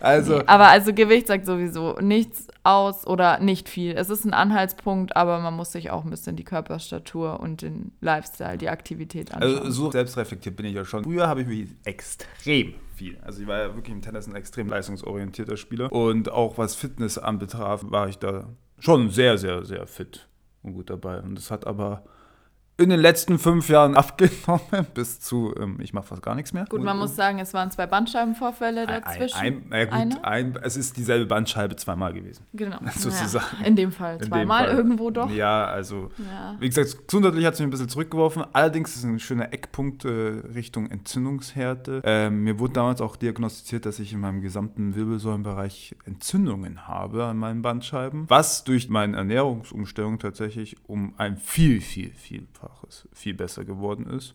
[0.00, 3.92] Also, Aber also Gewicht sagt sowieso nichts aus oder nicht viel.
[3.92, 7.92] Es ist ein Anhaltspunkt, aber man muss sich auch ein bisschen die Körperstatur und den
[8.00, 9.58] Lifestyle, die Aktivität anschauen.
[9.58, 11.04] also so selbstreflektiert bin ich ja schon.
[11.04, 13.18] Früher habe ich mich extrem viel.
[13.22, 15.90] Also ich war ja wirklich im Tennis ein extrem leistungsorientierter Spieler.
[15.92, 20.28] Und auch was Fitness anbetraf, war ich da schon sehr, sehr, sehr fit
[20.62, 21.20] und gut dabei.
[21.20, 22.04] Und das hat aber
[22.78, 26.64] in den letzten fünf Jahren abgenommen bis zu, ähm, ich mache fast gar nichts mehr.
[26.66, 29.36] Gut, man muss sagen, es waren zwei Bandscheibenvorfälle dazwischen.
[29.36, 30.24] Ein, ein, ja, gut, Eine?
[30.24, 32.44] ein, es ist dieselbe Bandscheibe zweimal gewesen.
[32.52, 32.78] Genau.
[32.96, 33.44] sozusagen.
[33.60, 34.76] Ja, in dem Fall In dem zweimal Fall.
[34.76, 35.30] irgendwo doch.
[35.30, 36.56] Ja, also Ja.
[36.60, 38.44] wie gesagt, gesundheitlich hat es mich ein bisschen zurückgeworfen.
[38.52, 40.08] Allerdings ist es ein schöner Eckpunkt äh,
[40.54, 42.02] Richtung Entzündungshärte.
[42.04, 47.36] Ähm, mir wurde damals auch diagnostiziert, dass ich in meinem gesamten Wirbelsäulenbereich Entzündungen habe an
[47.38, 52.10] meinen Bandscheiben, was durch meine Ernährungsumstellung tatsächlich um ein viel, viel,
[52.68, 54.34] vielfaches viel besser geworden ist.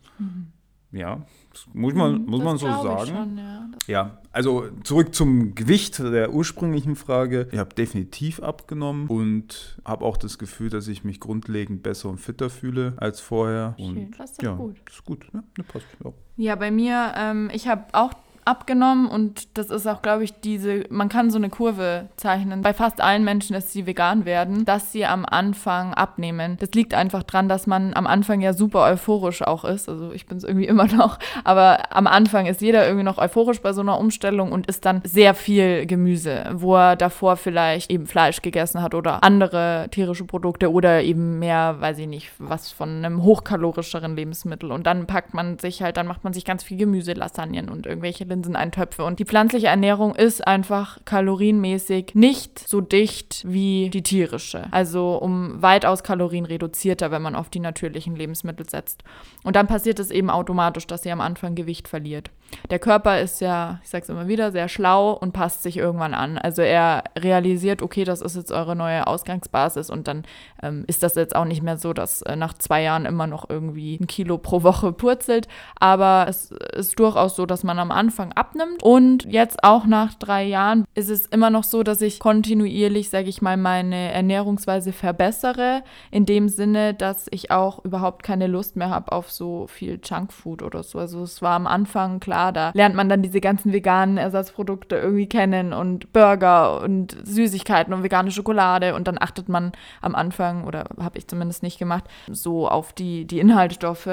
[0.91, 2.43] Ja, das muss man, muss Mhm.
[2.43, 3.07] Das man so sagen.
[3.07, 3.69] Schon, ja.
[3.87, 7.47] Ja, also zurück zum Gewicht der ursprünglichen Frage.
[7.51, 12.19] Ich habe definitiv abgenommen und habe auch das Gefühl, dass ich mich grundlegend besser und
[12.19, 13.75] fitter fühle als vorher.
[13.79, 14.77] Schön, Und das ist doch ja, gut.
[14.87, 15.25] Ist gut.
[15.33, 15.87] Ja, ne, passt.
[16.03, 16.13] Ja.
[16.35, 18.13] Ja, bei mir, ähm, ich habe auch
[18.45, 22.61] abgenommen und das ist auch, glaube ich, diese, man kann so eine Kurve zeichnen.
[22.61, 26.57] Bei fast allen Menschen, dass sie vegan werden, dass sie am Anfang abnehmen.
[26.59, 29.87] Das liegt einfach dran, dass man am Anfang ja super euphorisch auch ist.
[29.87, 33.61] Also ich bin es irgendwie immer noch, aber am Anfang ist jeder irgendwie noch euphorisch
[33.61, 38.07] bei so einer Umstellung und isst dann sehr viel Gemüse, wo er davor vielleicht eben
[38.07, 42.89] Fleisch gegessen hat oder andere tierische Produkte oder eben mehr, weiß ich nicht, was von
[42.89, 44.71] einem hochkalorischeren Lebensmittel.
[44.71, 47.85] Und dann packt man sich halt, dann macht man sich ganz viel Gemüse, Lasagnen und
[47.85, 49.03] irgendwelche Linseneintöpfe.
[49.03, 54.65] Und die pflanzliche Ernährung ist einfach kalorienmäßig nicht so dicht wie die tierische.
[54.71, 59.03] Also um weitaus kalorienreduzierter, wenn man auf die natürlichen Lebensmittel setzt.
[59.43, 62.31] Und dann passiert es eben automatisch, dass ihr am Anfang Gewicht verliert.
[62.69, 66.37] Der Körper ist ja, ich sag's immer wieder, sehr schlau und passt sich irgendwann an.
[66.37, 70.23] Also er realisiert, okay, das ist jetzt eure neue Ausgangsbasis und dann
[70.61, 73.49] ähm, ist das jetzt auch nicht mehr so, dass äh, nach zwei Jahren immer noch
[73.49, 75.47] irgendwie ein Kilo pro Woche purzelt.
[75.79, 78.83] Aber es ist durchaus so, dass man am Anfang abnimmt.
[78.83, 83.29] Und jetzt auch nach drei Jahren ist es immer noch so, dass ich kontinuierlich, sage
[83.29, 85.83] ich mal, meine Ernährungsweise verbessere.
[86.11, 90.61] In dem Sinne, dass ich auch überhaupt keine Lust mehr habe auf so viel Junkfood
[90.63, 90.99] oder so.
[90.99, 95.27] Also es war am Anfang klar, da lernt man dann diese ganzen veganen Ersatzprodukte irgendwie
[95.27, 100.85] kennen und Burger und Süßigkeiten und vegane Schokolade und dann achtet man am Anfang, oder
[100.99, 104.09] habe ich zumindest nicht gemacht, so auf die, die Inhaltsstoffe.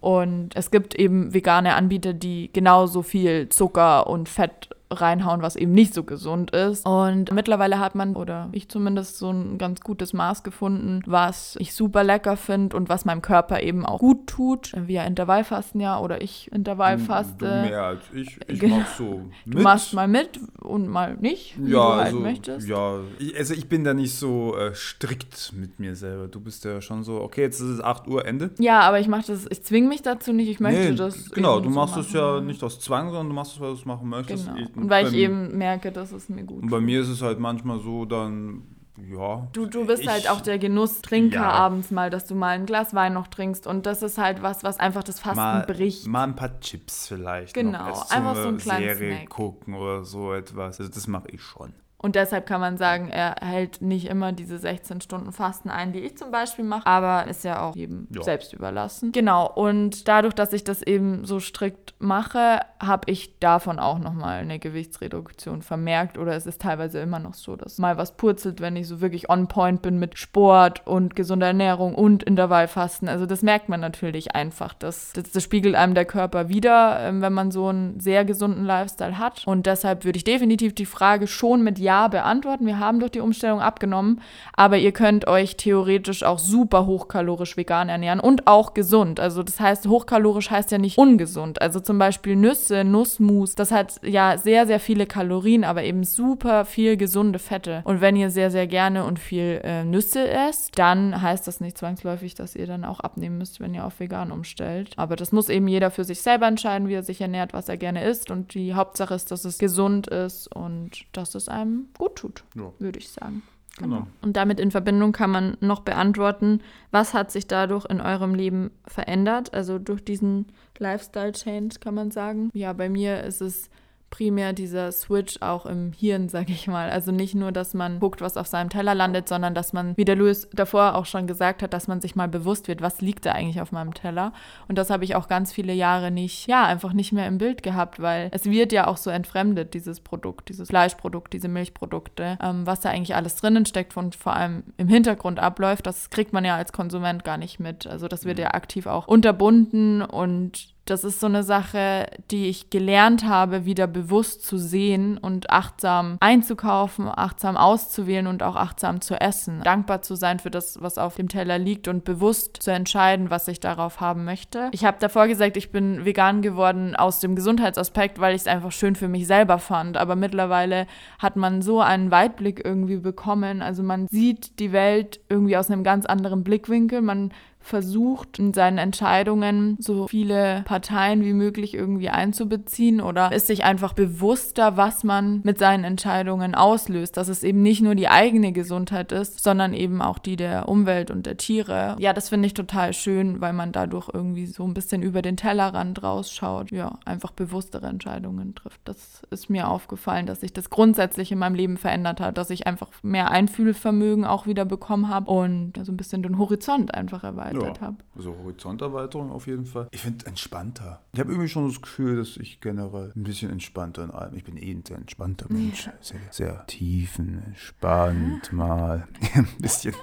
[0.00, 5.72] Und es gibt eben vegane Anbieter, die genauso viel Zucker und Fett reinhauen, was eben
[5.72, 6.86] nicht so gesund ist.
[6.86, 11.74] Und mittlerweile hat man, oder ich zumindest, so ein ganz gutes Maß gefunden, was ich
[11.74, 14.72] super lecker finde und was meinem Körper eben auch gut tut.
[14.76, 17.44] Wir Intervallfasten ja, oder ich Intervallfaste.
[17.44, 18.38] Du mehr als ich.
[18.46, 18.78] Ich Genau.
[18.78, 19.58] mach so mit.
[19.58, 22.68] Du machst mal mit und mal nicht, wie ja, du halt also, möchtest.
[22.68, 26.28] ja, ich, also ich bin da nicht so äh, strikt mit mir selber.
[26.28, 28.50] Du bist ja schon so, okay, jetzt ist es 8 Uhr, Ende.
[28.58, 31.30] Ja, aber ich mache das, ich zwinge mich dazu nicht, ich möchte Nee, das.
[31.30, 33.74] Genau, du so machst es ja nicht aus Zwang, sondern du machst es, weil du
[33.74, 34.46] es machen möchtest.
[34.46, 34.58] Genau.
[34.58, 37.22] Ich- Und weil ich eben merke, dass es mir gut Und bei mir ist es
[37.22, 38.62] halt manchmal so, dann,
[39.10, 39.46] ja.
[39.52, 41.50] Du, du bist ich- halt auch der Genusstrinker Ja.
[41.50, 43.66] abends mal, dass du mal ein Glas Wein noch trinkst.
[43.66, 46.06] Und das ist halt was, was einfach das Fasten mal, bricht.
[46.06, 47.54] mal ein paar Chips vielleicht.
[47.54, 49.28] Genau, noch einfach so eine einen kleinen Serie Snack.
[49.30, 50.80] gucken oder so etwas.
[50.80, 51.72] Also das mache ich schon.
[52.00, 55.98] Und deshalb kann man sagen, er hält nicht immer diese 16 Stunden Fasten ein, die
[55.98, 58.22] ich zum Beispiel mache, aber ist ja auch jedem Ja.
[58.22, 59.10] selbst überlassen.
[59.10, 64.38] Genau, und dadurch, dass ich das eben so strikt mache, habe ich davon auch nochmal
[64.38, 68.76] eine Gewichtsreduktion vermerkt oder es ist teilweise immer noch so, dass mal was purzelt, wenn
[68.76, 73.08] ich so wirklich on point bin mit Sport und gesunder Ernährung und Intervallfasten.
[73.08, 74.72] Also das merkt man natürlich einfach.
[74.74, 78.64] Das, das, das spiegelt einem der Körper wieder, ähm, wenn man so einen sehr gesunden
[78.64, 79.42] Lifestyle hat.
[79.46, 82.66] Und deshalb würde ich definitiv die Frage schon mit Ja beantworten.
[82.66, 84.20] Wir haben durch die Umstellung abgenommen,
[84.52, 89.20] aber ihr könnt euch theoretisch auch super hochkalorisch vegan ernähren und auch gesund.
[89.20, 91.62] Also das heißt, hochkalorisch heißt ja nicht ungesund.
[91.62, 96.64] Also zum Beispiel Nüsse, Nussmus, das hat ja sehr, sehr viele Kalorien, aber eben super
[96.64, 97.80] viel gesunde Fette.
[97.84, 101.78] Und wenn ihr sehr, sehr gerne und viel äh, Nüsse esst, dann heißt das nicht
[101.78, 104.92] zwangsläufig, dass ihr dann auch abnehmen müsst, wenn ihr auf vegan umstellt.
[104.96, 107.78] Aber das muss eben jeder für sich selber entscheiden, wie er sich ernährt, was er
[107.78, 108.30] gerne isst.
[108.30, 112.72] Und die Hauptsache ist, dass es gesund ist und dass es einem gut tut, Ja.
[112.78, 113.42] würde ich sagen.
[113.78, 114.08] Genau.
[114.22, 116.60] Und damit in Verbindung kann man noch beantworten,
[116.90, 119.54] was hat sich dadurch in eurem Leben verändert?
[119.54, 120.46] Also durch diesen
[120.78, 122.50] Lifestyle-Change kann man sagen.
[122.54, 123.70] Ja, bei mir ist es
[124.10, 126.90] primär dieser Switch auch im Hirn, sag ich mal.
[126.90, 130.04] Also nicht nur, dass man guckt, was auf seinem Teller landet, sondern dass man, wie
[130.04, 133.26] der Louis davor auch schon gesagt hat, dass man sich mal bewusst wird, was liegt
[133.26, 134.32] da eigentlich auf meinem Teller.
[134.68, 137.62] Und das habe ich auch ganz viele Jahre nicht, ja, einfach nicht mehr im Bild
[137.62, 142.66] gehabt, weil es wird ja auch so entfremdet, dieses Produkt, dieses Fleischprodukt, diese Milchprodukte, ähm,
[142.66, 146.44] was da eigentlich alles drinnen steckt und vor allem im Hintergrund abläuft, das kriegt man
[146.44, 147.86] ja als Konsument gar nicht mit.
[147.86, 152.70] Also das wird ja aktiv auch unterbunden und das ist so eine Sache, die ich
[152.70, 159.20] gelernt habe, wieder bewusst zu sehen und achtsam einzukaufen, achtsam auszuwählen und auch achtsam zu
[159.20, 159.60] essen.
[159.62, 163.48] Dankbar zu sein für das, was auf dem Teller liegt und bewusst zu entscheiden, was
[163.48, 164.68] ich darauf haben möchte.
[164.72, 168.72] Ich habe davor gesagt, ich bin vegan geworden aus dem Gesundheitsaspekt, weil ich es einfach
[168.72, 169.96] schön für mich selber fand.
[169.96, 170.86] Aber mittlerweile
[171.18, 173.62] hat man so einen Weitblick irgendwie bekommen.
[173.62, 177.02] Also man sieht die Welt irgendwie aus einem ganz anderen Blickwinkel.
[177.02, 177.32] Man
[177.68, 183.92] versucht, in seinen Entscheidungen so viele Parteien wie möglich irgendwie einzubeziehen oder ist sich einfach
[183.92, 189.12] bewusster, was man mit seinen Entscheidungen auslöst, dass es eben nicht nur die eigene Gesundheit
[189.12, 191.96] ist, sondern eben auch die der Umwelt und der Tiere.
[191.98, 195.36] Ja, das finde ich total schön, weil man dadurch irgendwie so ein bisschen über den
[195.36, 198.80] Tellerrand rausschaut, ja, einfach bewusstere Entscheidungen trifft.
[198.84, 202.66] Das ist mir aufgefallen, dass sich das grundsätzlich in meinem Leben verändert hat, dass ich
[202.66, 207.57] einfach mehr Einfühlvermögen auch wieder bekommen habe und so ein bisschen den Horizont einfach erweitert
[207.58, 207.96] erweitert ja, habe.
[208.16, 209.88] Also Horizonterweiterung auf jeden Fall.
[209.90, 211.02] Ich finde entspannter.
[211.12, 214.34] Ich habe irgendwie schon das Gefühl, dass ich generell ein bisschen entspannter in allem.
[214.34, 215.86] Ich bin eh ein sehr entspannter Mensch.
[215.86, 215.92] Ja.
[216.00, 219.08] Sehr, sehr tiefenentspannt mal.
[219.34, 219.94] ein bisschen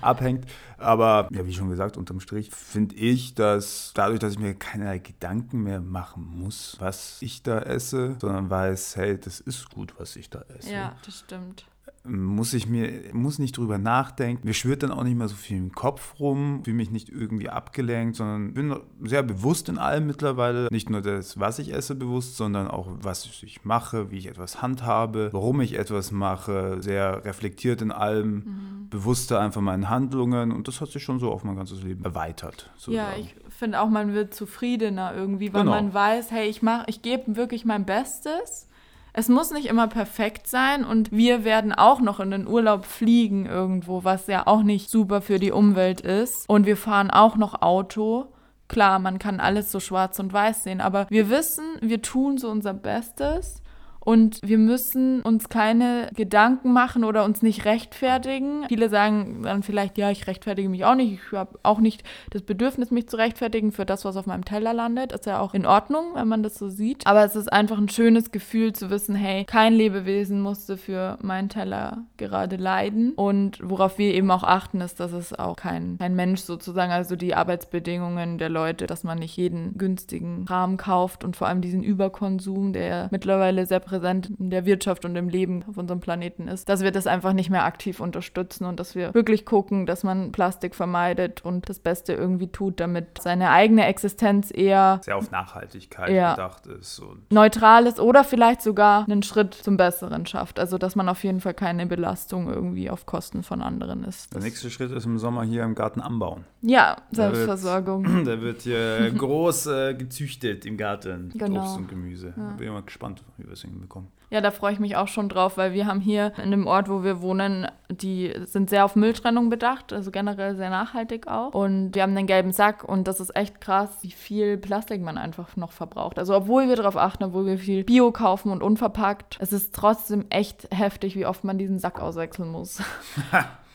[0.00, 0.46] abhängt.
[0.78, 4.98] Aber ja, wie schon gesagt, unterm Strich finde ich, dass dadurch, dass ich mir keinerlei
[4.98, 10.16] Gedanken mehr machen muss, was ich da esse, sondern weiß, hey, das ist gut, was
[10.16, 10.72] ich da esse.
[10.72, 11.66] Ja, das stimmt
[12.04, 14.46] muss ich mir, muss nicht drüber nachdenken.
[14.46, 17.50] Mir schwirrt dann auch nicht mehr so viel im Kopf rum, fühle mich nicht irgendwie
[17.50, 20.68] abgelenkt, sondern bin sehr bewusst in allem mittlerweile.
[20.70, 24.62] Nicht nur das, was ich esse, bewusst, sondern auch, was ich mache, wie ich etwas
[24.62, 28.88] handhabe, warum ich etwas mache, sehr reflektiert in allem, mhm.
[28.88, 32.70] bewusster einfach meinen Handlungen und das hat sich schon so auf mein ganzes Leben erweitert.
[32.76, 32.96] Sozusagen.
[32.96, 35.74] Ja, ich finde auch, man wird zufriedener irgendwie, weil genau.
[35.74, 38.69] man weiß, hey, ich mache, ich gebe wirklich mein Bestes
[39.12, 43.46] es muss nicht immer perfekt sein und wir werden auch noch in den Urlaub fliegen
[43.46, 46.48] irgendwo, was ja auch nicht super für die Umwelt ist.
[46.48, 48.32] Und wir fahren auch noch Auto.
[48.68, 52.48] Klar, man kann alles so schwarz und weiß sehen, aber wir wissen, wir tun so
[52.48, 53.62] unser Bestes
[54.10, 58.64] und wir müssen uns keine Gedanken machen oder uns nicht rechtfertigen.
[58.66, 61.12] Viele sagen dann vielleicht, ja, ich rechtfertige mich auch nicht.
[61.12, 64.74] Ich habe auch nicht das Bedürfnis, mich zu rechtfertigen für das, was auf meinem Teller
[64.74, 65.12] landet.
[65.12, 67.06] Ist ja auch in Ordnung, wenn man das so sieht.
[67.06, 71.48] Aber es ist einfach ein schönes Gefühl zu wissen, hey, kein Lebewesen musste für meinen
[71.48, 73.12] Teller gerade leiden.
[73.12, 77.14] Und worauf wir eben auch achten, ist, dass es auch kein, kein Mensch sozusagen, also
[77.14, 81.84] die Arbeitsbedingungen der Leute, dass man nicht jeden günstigen Kram kauft und vor allem diesen
[81.84, 86.48] Überkonsum, der mittlerweile sehr präsent präsent in der Wirtschaft und im Leben auf unserem Planeten
[86.48, 90.02] ist, dass wir das einfach nicht mehr aktiv unterstützen und dass wir wirklich gucken, dass
[90.02, 95.30] man Plastik vermeidet und das Beste irgendwie tut, damit seine eigene Existenz eher sehr auf
[95.30, 100.58] Nachhaltigkeit gedacht ist und neutral ist oder vielleicht sogar einen Schritt zum Besseren schafft.
[100.58, 104.32] Also dass man auf jeden Fall keine Belastung irgendwie auf Kosten von anderen ist.
[104.34, 106.44] Der nächste Schritt ist im Sommer hier im Garten anbauen.
[106.62, 108.24] Ja, Selbstversorgung.
[108.30, 111.32] Da wird, hier groß äh, gezüchtet im Garten.
[111.34, 111.62] Genau.
[111.62, 112.34] Obst und Gemüse.
[112.36, 112.50] Ja.
[112.52, 114.20] Bin mal gespannt, wie wir es hinbekommen bekommen.
[114.30, 116.88] Ja, da freue ich mich auch schon drauf, weil wir haben hier in dem Ort,
[116.88, 121.52] wo wir wohnen, die sind sehr auf Mülltrennung bedacht, also generell sehr nachhaltig auch.
[121.52, 125.18] Und wir haben einen gelben Sack und das ist echt krass, wie viel Plastik man
[125.18, 126.18] einfach noch verbraucht.
[126.18, 130.26] Also obwohl wir darauf achten, obwohl wir viel Bio kaufen und unverpackt, es ist trotzdem
[130.30, 132.82] echt heftig, wie oft man diesen Sack auswechseln muss.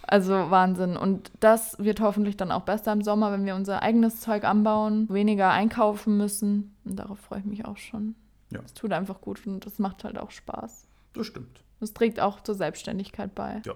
[0.07, 0.97] Also Wahnsinn.
[0.97, 5.07] Und das wird hoffentlich dann auch besser im Sommer, wenn wir unser eigenes Zeug anbauen,
[5.09, 6.75] weniger einkaufen müssen.
[6.85, 8.13] Und darauf freue ich mich auch schon.
[8.51, 8.59] Ja.
[8.63, 10.87] Es tut einfach gut und es macht halt auch Spaß.
[11.13, 11.63] Das stimmt.
[11.79, 13.61] Es trägt auch zur Selbstständigkeit bei.
[13.65, 13.73] Ja.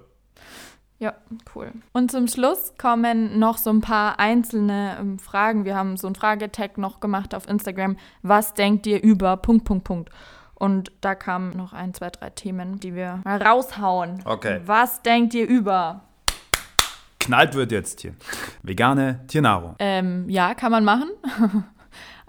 [0.99, 1.13] Ja,
[1.55, 1.71] cool.
[1.93, 5.63] Und zum Schluss kommen noch so ein paar einzelne ähm, Fragen.
[5.63, 7.95] Wir haben so ein Fragetag noch gemacht auf Instagram.
[8.21, 10.10] Was denkt ihr über Punkt, Punkt, Punkt?
[10.55, 14.23] Und da kamen noch ein, zwei, drei Themen, die wir mal raushauen.
[14.25, 14.60] Okay.
[14.65, 16.01] Was denkt ihr über?
[17.19, 18.15] Knallt wird jetzt hier.
[18.63, 19.75] Vegane Tiernahrung.
[19.79, 21.10] Ähm, ja, kann man machen.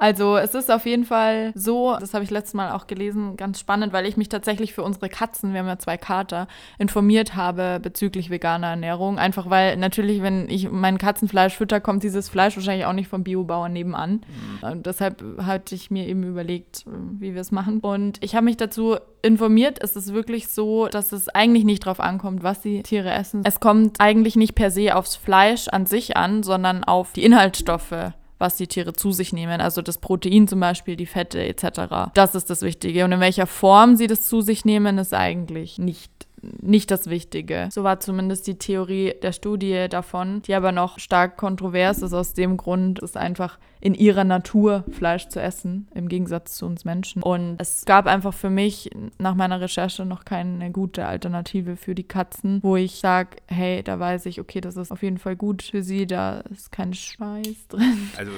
[0.00, 3.60] Also es ist auf jeden Fall so, das habe ich letztes Mal auch gelesen, ganz
[3.60, 7.80] spannend, weil ich mich tatsächlich für unsere Katzen, wir haben ja zwei Kater, informiert habe
[7.82, 9.18] bezüglich veganer Ernährung.
[9.18, 13.24] Einfach weil natürlich, wenn ich mein Katzenfleisch fütter, kommt dieses Fleisch wahrscheinlich auch nicht vom
[13.24, 14.22] Biobauern nebenan.
[14.62, 14.68] Mhm.
[14.70, 17.80] Und deshalb hatte ich mir eben überlegt, wie wir es machen.
[17.80, 19.80] Und ich habe mich dazu informiert.
[19.82, 23.42] Es ist wirklich so, dass es eigentlich nicht darauf ankommt, was die Tiere essen.
[23.44, 28.14] Es kommt eigentlich nicht per se aufs Fleisch an sich an, sondern auf die Inhaltsstoffe
[28.40, 29.60] was die Tiere zu sich nehmen.
[29.60, 32.10] Also das Protein zum Beispiel, die Fette etc.
[32.14, 33.04] Das ist das Wichtige.
[33.04, 36.10] Und in welcher Form sie das zu sich nehmen, ist eigentlich nicht
[36.42, 37.68] nicht das Wichtige.
[37.70, 42.32] So war zumindest die Theorie der Studie davon, die aber noch stark kontrovers ist aus
[42.32, 47.22] dem Grund, es einfach in ihrer Natur Fleisch zu essen, im Gegensatz zu uns Menschen.
[47.22, 52.04] Und es gab einfach für mich nach meiner Recherche noch keine gute Alternative für die
[52.04, 55.62] Katzen, wo ich sage, hey, da weiß ich, okay, das ist auf jeden Fall gut
[55.62, 58.10] für sie, da ist kein Schweiß drin.
[58.16, 58.32] Also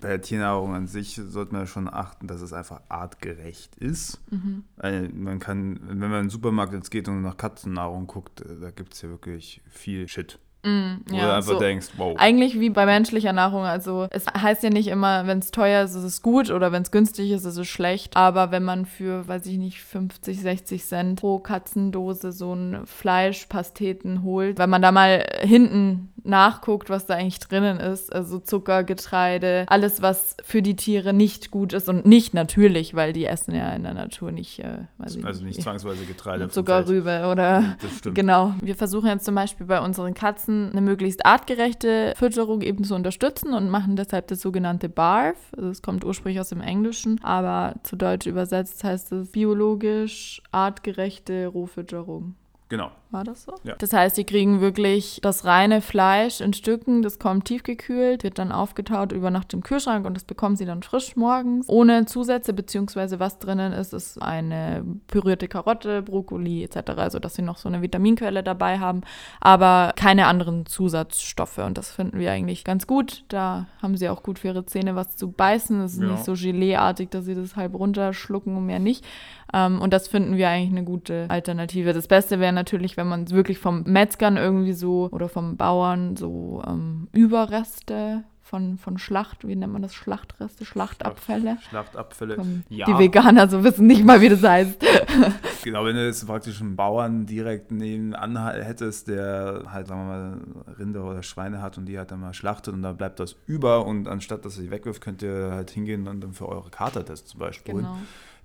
[0.00, 4.20] bei der Tiernahrung an sich sollte man schon achten, dass es einfach artgerecht ist.
[4.30, 4.64] Mhm.
[4.76, 8.70] man kann, wenn man in den Supermarkt jetzt geht und nach Katzennahrung guckt, äh, da
[8.70, 10.38] gibt es ja wirklich viel Shit.
[10.64, 12.16] Mm, Wo ja, du einfach so denkst, wow.
[12.18, 13.64] Eigentlich wie bei menschlicher Nahrung.
[13.64, 16.82] Also es heißt ja nicht immer, wenn es teuer ist, ist es gut oder wenn
[16.82, 18.16] es günstig ist, ist es schlecht.
[18.16, 24.22] Aber wenn man für, weiß ich nicht, 50, 60 Cent pro Katzendose so ein Fleischpasteten
[24.22, 29.66] holt, wenn man da mal hinten nachguckt, was da eigentlich drinnen ist, also Zucker, Getreide,
[29.68, 33.72] alles, was für die Tiere nicht gut ist und nicht natürlich, weil die essen ja
[33.74, 36.48] in der Natur nicht, äh, also nicht zwangsweise Getreide.
[36.48, 38.14] Zuckerrübe oder Das stimmt.
[38.14, 38.54] Genau.
[38.62, 43.52] Wir versuchen jetzt zum Beispiel bei unseren Katzen eine möglichst artgerechte Fütterung eben zu unterstützen
[43.52, 45.36] und machen deshalb das sogenannte BARF.
[45.56, 51.46] Also es kommt ursprünglich aus dem Englischen, aber zu Deutsch übersetzt heißt es biologisch artgerechte
[51.48, 52.34] Rohfütterung.
[52.68, 52.90] Genau.
[53.14, 53.54] War das so?
[53.62, 53.76] Ja.
[53.78, 58.50] Das heißt, die kriegen wirklich das reine Fleisch in Stücken, das kommt tiefgekühlt, wird dann
[58.50, 61.68] aufgetaut über Nacht im Kühlschrank und das bekommen sie dann frisch morgens.
[61.68, 67.42] Ohne Zusätze, beziehungsweise was drinnen ist, ist eine pürierte Karotte, Brokkoli etc., also dass sie
[67.42, 69.02] noch so eine Vitaminquelle dabei haben,
[69.40, 73.24] aber keine anderen Zusatzstoffe und das finden wir eigentlich ganz gut.
[73.28, 75.80] Da haben sie auch gut für ihre Zähne was zu beißen.
[75.82, 76.08] Es ist Ja.
[76.08, 79.04] nicht so Geleeartig, dass sie das halb runterschlucken und mehr nicht.
[79.52, 81.92] Ähm, und das finden wir eigentlich eine gute Alternative.
[81.92, 86.62] Das Beste wäre natürlich, wenn man wirklich vom Metzgern irgendwie so oder vom Bauern so
[86.66, 89.94] ähm, Überreste von, von Schlacht, wie nennt man das?
[89.94, 91.56] Schlachtreste, Schlachtabfälle.
[91.68, 92.36] Schlachtabfälle.
[92.36, 94.84] Ähm, ja, Die Veganer so wissen nicht mal, wie das heißt.
[95.64, 100.74] genau, wenn du jetzt praktisch einen Bauern direkt nebenan hättest, der halt, sagen wir mal,
[100.78, 103.86] Rinder oder Schweine hat und die halt dann mal schlachtet und da bleibt das über
[103.86, 107.02] und anstatt dass er die wegwirft, könnt ihr halt hingehen und dann für eure Kater
[107.02, 107.84] das zum Beispiel holen.
[107.84, 107.98] Genau.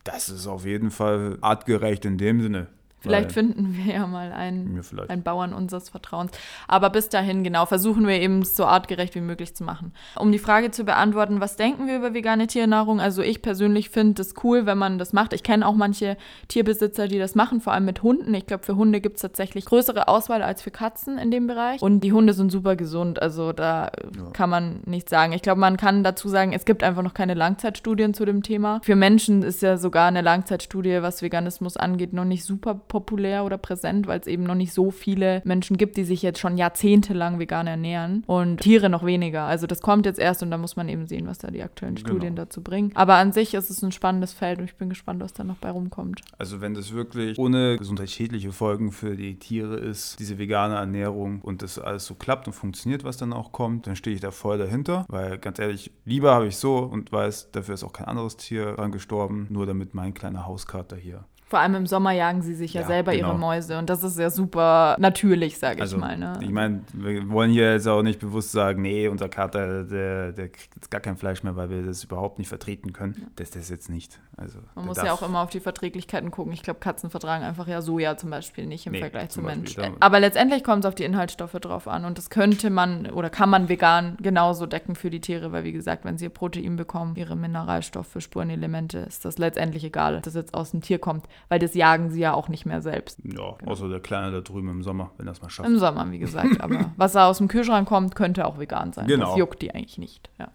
[0.05, 2.67] Das ist auf jeden Fall artgerecht in dem Sinne.
[3.01, 6.31] Vielleicht finden wir ja mal einen, Ja, einen Bauern unseres Vertrauens.
[6.67, 9.93] Aber bis dahin, genau, versuchen wir eben es so artgerecht wie möglich zu machen.
[10.17, 12.99] Um die Frage zu beantworten, was denken wir über vegane Tiernahrung?
[12.99, 15.33] Also ich persönlich finde es cool, wenn man das macht.
[15.33, 18.33] Ich kenne auch manche Tierbesitzer, die das machen, vor allem mit Hunden.
[18.33, 21.81] Ich glaube, für Hunde gibt es tatsächlich größere Auswahl als für Katzen in dem Bereich.
[21.81, 23.21] Und die Hunde sind super gesund.
[23.21, 23.91] Also da äh,
[24.33, 25.33] kann man nichts sagen.
[25.33, 28.79] Ich glaube, man kann dazu sagen, es gibt einfach noch keine Langzeitstudien zu dem Thema.
[28.83, 33.57] Für Menschen ist ja sogar eine Langzeitstudie, was Veganismus angeht, noch nicht super populär oder
[33.57, 37.39] präsent, weil es eben noch nicht so viele Menschen gibt, die sich jetzt schon jahrzehntelang
[37.39, 39.43] vegan ernähren und Tiere noch weniger.
[39.43, 41.95] Also das kommt jetzt erst und da muss man eben sehen, was da die aktuellen
[41.95, 42.09] Genau.
[42.09, 42.91] Studien dazu bringen.
[42.95, 45.57] Aber an sich ist es ein spannendes Feld und ich bin gespannt, was da noch
[45.57, 46.21] bei rumkommt.
[46.37, 51.61] Also wenn das wirklich ohne gesundheitsschädliche Folgen für die Tiere ist, diese vegane Ernährung und
[51.61, 54.57] das alles so klappt und funktioniert, was dann auch kommt, dann stehe ich da voll
[54.57, 55.05] dahinter.
[55.07, 58.73] Weil ganz ehrlich, lieber habe ich so und weiß, dafür ist auch kein anderes Tier
[58.73, 61.25] dran gestorben, nur damit mein kleiner Hauskater hier.
[61.49, 63.37] Vor allem im Sommer jagen sie sich ja, Ja, selber ihre genau.
[63.39, 66.15] Mäuse und das ist ja super natürlich, sage Also ich mal.
[66.17, 66.39] Ne?
[66.41, 70.49] ich meine, wir wollen hier jetzt auch nicht bewusst sagen, nee, unser Kater, der, der
[70.49, 73.27] kriegt jetzt gar kein Fleisch mehr, weil wir das überhaupt nicht vertreten können.
[73.35, 74.19] Das ist das jetzt nicht.
[74.37, 76.53] Also Man muss ja auch immer auf die Verträglichkeiten gucken.
[76.53, 79.45] Ich glaube, Katzen vertragen einfach ja Soja zum Beispiel nicht im Nee, Vergleich zu zum
[79.45, 79.75] Beispiel, Mensch.
[79.75, 83.29] da- Aber letztendlich kommt es auf die Inhaltsstoffe drauf an und das könnte man oder
[83.31, 86.75] kann man vegan genauso decken für die Tiere, weil wie gesagt, wenn sie ihr Protein
[86.75, 91.25] bekommen, ihre Mineralstoffe, Spurenelemente, ist das letztendlich egal, ob das jetzt aus dem Tier kommt,
[91.47, 93.19] weil das jagen sie ja auch nicht mehr selbst.
[93.23, 95.69] Ja, außer der Kleine da drüben im Sommer, wenn das mal schafft.
[95.69, 96.59] Im Sommer, wie gesagt.
[96.61, 99.07] Aber was da aus dem Kühlschrank kommt, könnte auch vegan sein.
[99.07, 99.27] Genau.
[99.27, 100.29] Das juckt die eigentlich nicht.
[100.37, 100.49] Ja.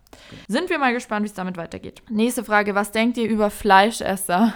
[0.49, 2.03] Sind wir mal gespannt, wie es damit weitergeht.
[2.11, 4.55] Nächste Frage: Was denkt ihr über Fleischesser?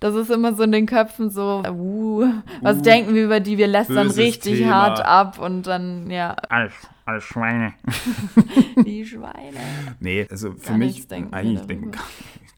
[0.00, 2.24] Das ist immer so in den Köpfen so, uh,
[2.62, 3.58] was Uh, denken wir über die?
[3.58, 4.74] Wir lästern richtig Thema.
[4.74, 6.72] hart ab und dann, ja, Alles,
[7.04, 7.74] alles Schweine.
[8.84, 9.58] die Schweine.
[9.98, 11.90] Nee, also für Gar mich denken eigentlich denken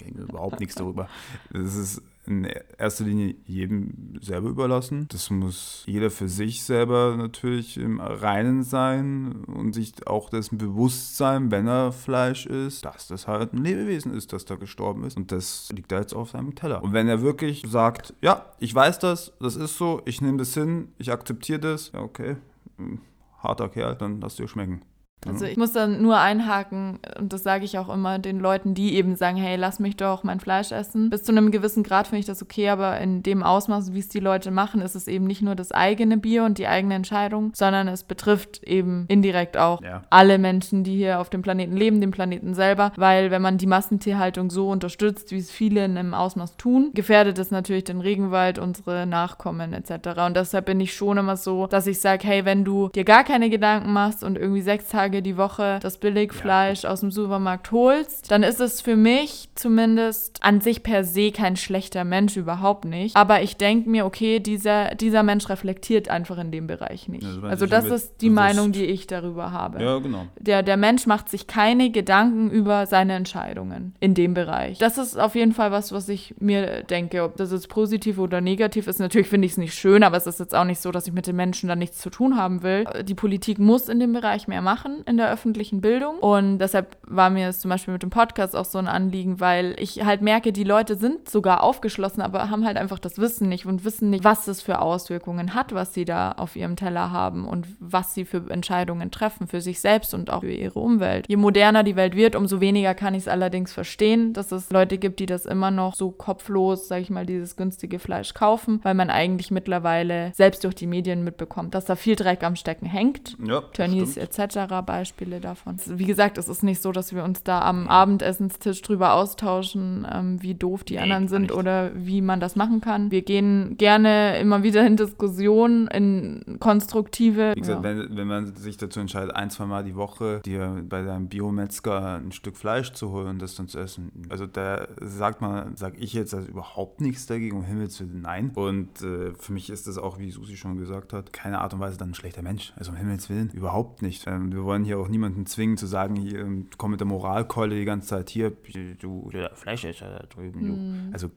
[0.01, 1.09] denke überhaupt nichts darüber.
[1.51, 2.45] Das ist in
[2.79, 5.07] erster Linie jedem selber überlassen.
[5.11, 11.17] Das muss jeder für sich selber natürlich im Reinen sein und sich auch dessen bewusst
[11.17, 15.17] sein, wenn er Fleisch isst, dass das halt ein Lebewesen ist, das da gestorben ist.
[15.17, 16.83] Und das liegt da jetzt auf seinem Teller.
[16.83, 20.55] Und wenn er wirklich sagt, ja, ich weiß das, das ist so, ich nehme das
[20.55, 22.37] hin, ich akzeptiere das, ja okay,
[22.77, 23.01] hm,
[23.39, 24.83] harter Kerl, dann lass dir schmecken.
[25.29, 28.95] Also ich muss dann nur einhaken und das sage ich auch immer den Leuten, die
[28.95, 31.11] eben sagen, hey, lass mich doch mein Fleisch essen.
[31.11, 34.09] Bis zu einem gewissen Grad finde ich das okay, aber in dem Ausmaß, wie es
[34.09, 37.53] die Leute machen, ist es eben nicht nur das eigene Bier und die eigene Entscheidung,
[37.55, 40.03] sondern es betrifft eben indirekt auch Ja.
[40.09, 43.67] alle Menschen, die hier auf dem Planeten leben, den Planeten selber, weil wenn man die
[43.67, 48.59] Massentierhaltung so unterstützt, wie es viele in einem Ausmaß tun, gefährdet es natürlich den Regenwald,
[48.59, 50.21] unsere Nachkommen etc.
[50.27, 53.25] Und deshalb bin ich schon immer so, dass ich sage, hey, wenn du dir gar
[53.25, 58.31] keine Gedanken machst und irgendwie sechs Tage die Woche das Billigfleisch aus dem Supermarkt holst,
[58.31, 63.17] dann ist es für mich zumindest an sich per se kein schlechter Mensch, überhaupt nicht.
[63.17, 67.25] Aber ich denke mir, okay, dieser, dieser Mensch reflektiert einfach in dem Bereich nicht.
[67.25, 69.83] Also wenn Also das ist die bewusst- Meinung, die ich darüber habe.
[69.83, 70.27] Ja, genau.
[70.39, 74.79] Der, der Mensch macht sich keine Gedanken über seine Entscheidungen in dem Bereich.
[74.79, 77.23] Das ist auf jeden Fall was, was ich mir denke.
[77.25, 80.27] Ob das jetzt positiv oder negativ ist, natürlich finde ich es nicht schön, aber es
[80.27, 82.63] ist jetzt auch nicht so, dass ich mit den Menschen da nichts zu tun haben
[82.63, 82.85] will.
[83.05, 86.19] Die Politik muss in dem Bereich mehr machen, in der öffentlichen Bildung.
[86.19, 89.75] Und deshalb war mir es zum Beispiel mit dem Podcast auch so ein Anliegen, weil
[89.79, 93.67] ich halt merke, die Leute sind sogar aufgeschlossen, aber haben halt einfach das Wissen nicht
[93.67, 97.47] und wissen nicht, was es für Auswirkungen hat, was sie da auf ihrem Teller haben
[97.47, 101.27] und was sie für Entscheidungen treffen für sich selbst und auch für ihre Umwelt.
[101.29, 104.99] Je moderner die Welt wird, umso weniger kann ich es allerdings verstehen, dass es Leute
[104.99, 108.95] gibt, die das immer noch so kopflos, sage ich mal, dieses günstige Fleisch kaufen, weil
[108.95, 113.37] man eigentlich mittlerweile selbst durch die Medien mitbekommt, dass da viel Dreck am Stecken hängt.
[113.45, 114.59] Ja, Tönnies etc.
[114.91, 115.77] Beispiele davon.
[115.87, 120.43] Wie gesagt, es ist nicht so, dass wir uns da am Abendessenstisch drüber austauschen, ähm,
[120.43, 123.13] wie doof die anderen gar sind oder wie man das machen kann.
[123.13, 127.53] Wir gehen gerne immer wieder in Diskussionen, in konstruktive.
[127.55, 127.89] Wie gesagt, ja.
[127.89, 132.17] wenn, wenn man sich dazu entscheidet, ein, zwei Mal die Woche dir bei deinem Biometzger
[132.17, 136.01] ein Stück Fleisch zu holen und das dann zu essen, also da sagt man, sag
[136.01, 138.51] ich jetzt also überhaupt nichts dagegen, um Himmels Willen, nein.
[138.57, 141.79] Und äh, für mich ist das auch, wie Susi schon gesagt hat, keine Art und
[141.79, 142.73] Weise dann ein schlechter Mensch.
[142.77, 144.27] Also um Himmels Willen, überhaupt nicht.
[144.27, 147.77] Ähm, wir wollen hier auch niemanden zwingen zu sagen, hier, ähm, komm mit der Moralkeule
[147.77, 148.53] die ganze Zeit hier,
[148.99, 151.13] du, der Fleischesser da drüben, du.
[151.13, 151.31] Also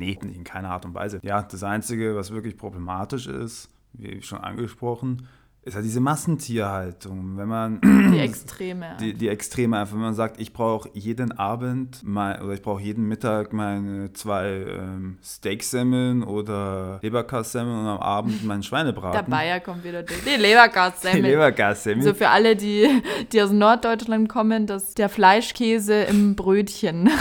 [0.00, 1.20] Nee, in keiner Art und Weise.
[1.22, 5.28] Ja, das Einzige, was wirklich problematisch ist, wie schon angesprochen,
[5.62, 7.36] ist ja diese Massentierhaltung.
[7.36, 8.96] Wenn man die Extreme.
[8.98, 12.80] die, die Extreme einfach, wenn man sagt, ich brauche jeden Abend mein, oder ich brauche
[12.80, 19.30] jeden Mittag meine zwei ähm, Steaksemmeln oder Leberkassemmeln und am Abend meinen der Schweinebraten.
[19.30, 20.20] Bayer kommt wieder durch.
[20.24, 21.30] Die Die Lebergassemmel.
[21.30, 22.08] Leberkassemmeln.
[22.08, 22.88] So für alle, die,
[23.32, 27.10] die aus Norddeutschland kommen, das der Fleischkäse im Brötchen.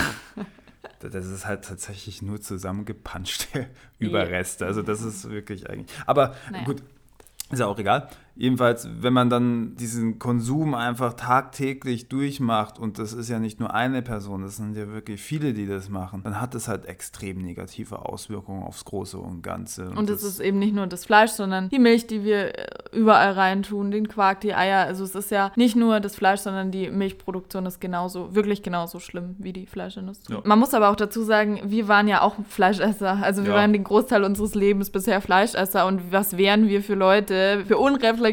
[1.01, 3.67] Das ist halt tatsächlich nur zusammengepanschte
[3.99, 4.65] Überreste.
[4.65, 5.97] Also das ist wirklich eigentlich.
[6.05, 6.65] Aber Naja.
[6.65, 6.83] gut,
[7.51, 8.09] ist ja auch egal.
[8.39, 13.73] Jedenfalls, wenn man dann diesen Konsum einfach tagtäglich durchmacht und das ist ja nicht nur
[13.73, 17.39] eine Person, das sind ja wirklich viele, die das machen, dann hat das halt extrem
[17.39, 19.89] negative Auswirkungen aufs Große und Ganze.
[19.89, 23.33] Und es ist eben nicht nur das Fleisch, sondern die Milch, die wir äh, überall
[23.33, 24.85] reintun, den Quark, die Eier.
[24.85, 29.01] Also es ist ja nicht nur das Fleisch, sondern die Milchproduktion ist genauso, wirklich genauso
[29.01, 30.35] schlimm wie die Fleischindustrie.
[30.35, 30.41] Ja.
[30.45, 33.19] Man muss aber auch dazu sagen, wir waren ja auch Fleischesser.
[33.21, 33.57] Also wir Ja.
[33.57, 35.85] waren den Großteil unseres Lebens bisher Fleischesser.
[35.87, 38.28] Und was wären wir für Leute, für unreflektierte,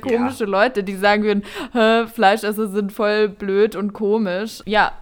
[0.00, 1.42] komische Leute, die sagen würden,
[1.72, 4.62] "Hä, Fleischesser sind voll blöd und komisch.
[4.66, 4.92] Ja,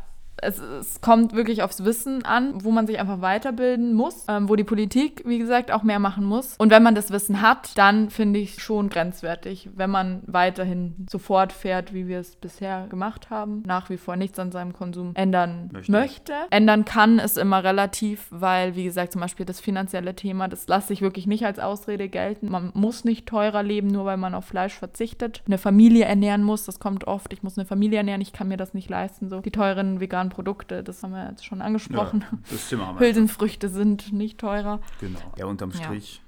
[0.44, 4.56] es, es kommt wirklich aufs Wissen an, wo man sich einfach weiterbilden muss, ähm, wo
[4.56, 6.56] die Politik, wie gesagt, auch mehr machen muss.
[6.58, 11.18] Und wenn man das Wissen hat, dann finde ich schon grenzwertig, wenn man weiterhin so
[11.18, 15.70] fortfährt, wie wir es bisher gemacht haben, nach wie vor nichts an seinem Konsum ändern
[15.72, 15.92] möchte.
[15.92, 16.32] Möchte.
[16.50, 20.92] Ändern kann es immer relativ, weil, wie gesagt, zum Beispiel das finanzielle Thema, das lasse
[20.92, 22.50] ich wirklich nicht als Ausrede gelten.
[22.50, 25.42] Man muss nicht teurer leben, nur weil man auf Fleisch verzichtet.
[25.46, 27.32] Eine Familie ernähren muss, das kommt oft.
[27.32, 29.28] Ich muss eine Familie ernähren, ich kann mir das nicht leisten.
[29.28, 32.24] So die teuren veganen Produkte, das haben wir jetzt schon angesprochen.
[32.30, 33.06] Ja, das Thema haben wir.
[33.06, 34.80] Hülsenfrüchte sind nicht teurer.
[35.00, 35.20] Genau.
[35.38, 35.84] Ja, unterm Ja.
[35.84, 36.20] Strich,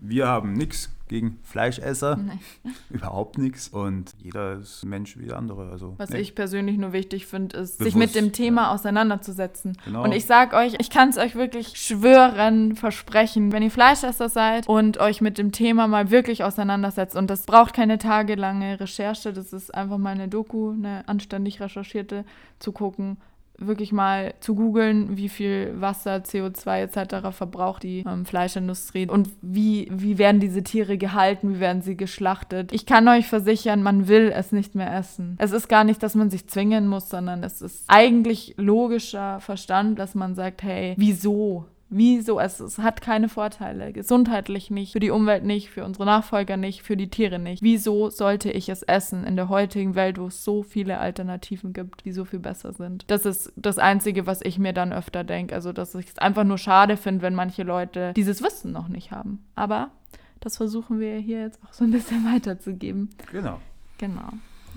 [0.00, 2.16] wir haben nichts gegen Fleischesser.
[2.16, 2.38] Nee.
[2.90, 3.68] Überhaupt nichts.
[3.68, 5.68] Und jeder ist ein Mensch wie der andere.
[5.70, 6.18] Also, Was nee.
[6.18, 8.74] ich persönlich nur wichtig finde, ist, sich Bewusst, mit dem Thema ja.
[8.74, 9.76] auseinanderzusetzen.
[9.84, 10.04] Genau.
[10.04, 14.68] Und ich sag euch, ich kann es euch wirklich schwören, versprechen, wenn ihr Fleischesser seid
[14.68, 19.52] und euch mit dem Thema mal wirklich auseinandersetzt, und das braucht keine tagelange Recherche, das
[19.52, 22.24] ist einfach mal eine Doku, eine anständig recherchierte,
[22.60, 23.16] zu gucken,
[23.60, 27.36] wirklich mal zu googeln, wie viel Wasser, CO2 etc.
[27.36, 32.72] verbraucht die ähm, Fleischindustrie und wie, wie werden diese Tiere gehalten, wie werden sie geschlachtet.
[32.72, 35.36] Ich kann euch versichern, man will es nicht mehr essen.
[35.38, 39.98] Es ist gar nicht, dass man sich zwingen muss, sondern es ist eigentlich logischer Verstand,
[39.98, 41.66] dass man sagt, hey, wieso?
[41.90, 42.38] Wieso?
[42.38, 43.92] Es, es hat keine Vorteile.
[43.92, 47.62] Gesundheitlich nicht, für die Umwelt nicht, für unsere Nachfolger nicht, für die Tiere nicht.
[47.62, 52.04] Wieso sollte ich es essen in der heutigen Welt, wo es so viele Alternativen gibt,
[52.04, 53.04] die so viel besser sind?
[53.08, 55.54] Das ist das Einzige, was ich mir dann öfter denke.
[55.56, 59.10] Also, dass ich es einfach nur schade finde, wenn manche Leute dieses Wissen noch nicht
[59.10, 59.44] haben.
[59.56, 59.90] Aber
[60.38, 63.10] das versuchen wir hier jetzt auch so ein bisschen weiterzugeben.
[63.32, 63.60] Genau.
[63.98, 64.30] Genau.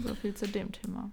[0.03, 1.11] So viel zu dem Thema.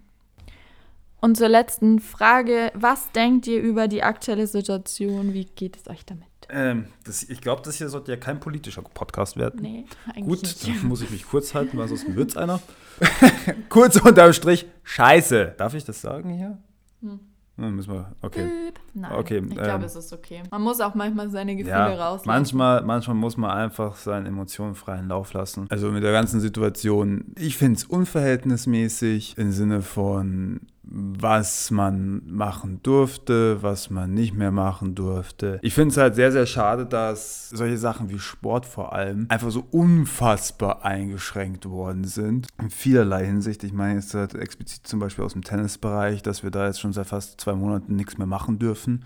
[1.21, 5.33] Und zur letzten Frage, was denkt ihr über die aktuelle Situation?
[5.35, 6.27] Wie geht es euch damit?
[6.49, 9.61] Ähm, das, ich glaube, das hier sollte ja kein politischer Podcast werden.
[9.63, 10.67] Nee, eigentlich Gut, nicht.
[10.67, 12.61] dann muss ich mich kurz halten, weil sonst wird's einer.
[13.69, 15.55] kurz unterm Strich, scheiße.
[15.57, 16.59] Darf ich das sagen hier?
[17.03, 17.21] Hm.
[17.57, 18.49] Dann müssen wir, okay.
[18.95, 20.43] Nein, Okay, ich glaube, ähm, es ist okay.
[20.51, 22.27] Man muss auch manchmal seine Gefühle Ja, rauslassen.
[22.29, 25.67] manchmal, manchmal muss man einfach seinen Emotionen freien Lauf lassen.
[25.69, 30.61] Also mit der ganzen Situation, ich finde es unverhältnismäßig im Sinne von,
[30.91, 35.59] was man machen durfte, was man nicht mehr machen durfte.
[35.63, 39.51] Ich finde es halt sehr, sehr schade, dass solche Sachen wie Sport vor allem einfach
[39.51, 42.49] so unfassbar eingeschränkt worden sind.
[42.61, 43.63] In vielerlei Hinsicht.
[43.63, 46.93] Ich meine jetzt halt explizit zum Beispiel aus dem Tennisbereich, dass wir da jetzt schon
[46.93, 49.05] seit fast zwei Monaten nichts mehr machen dürfen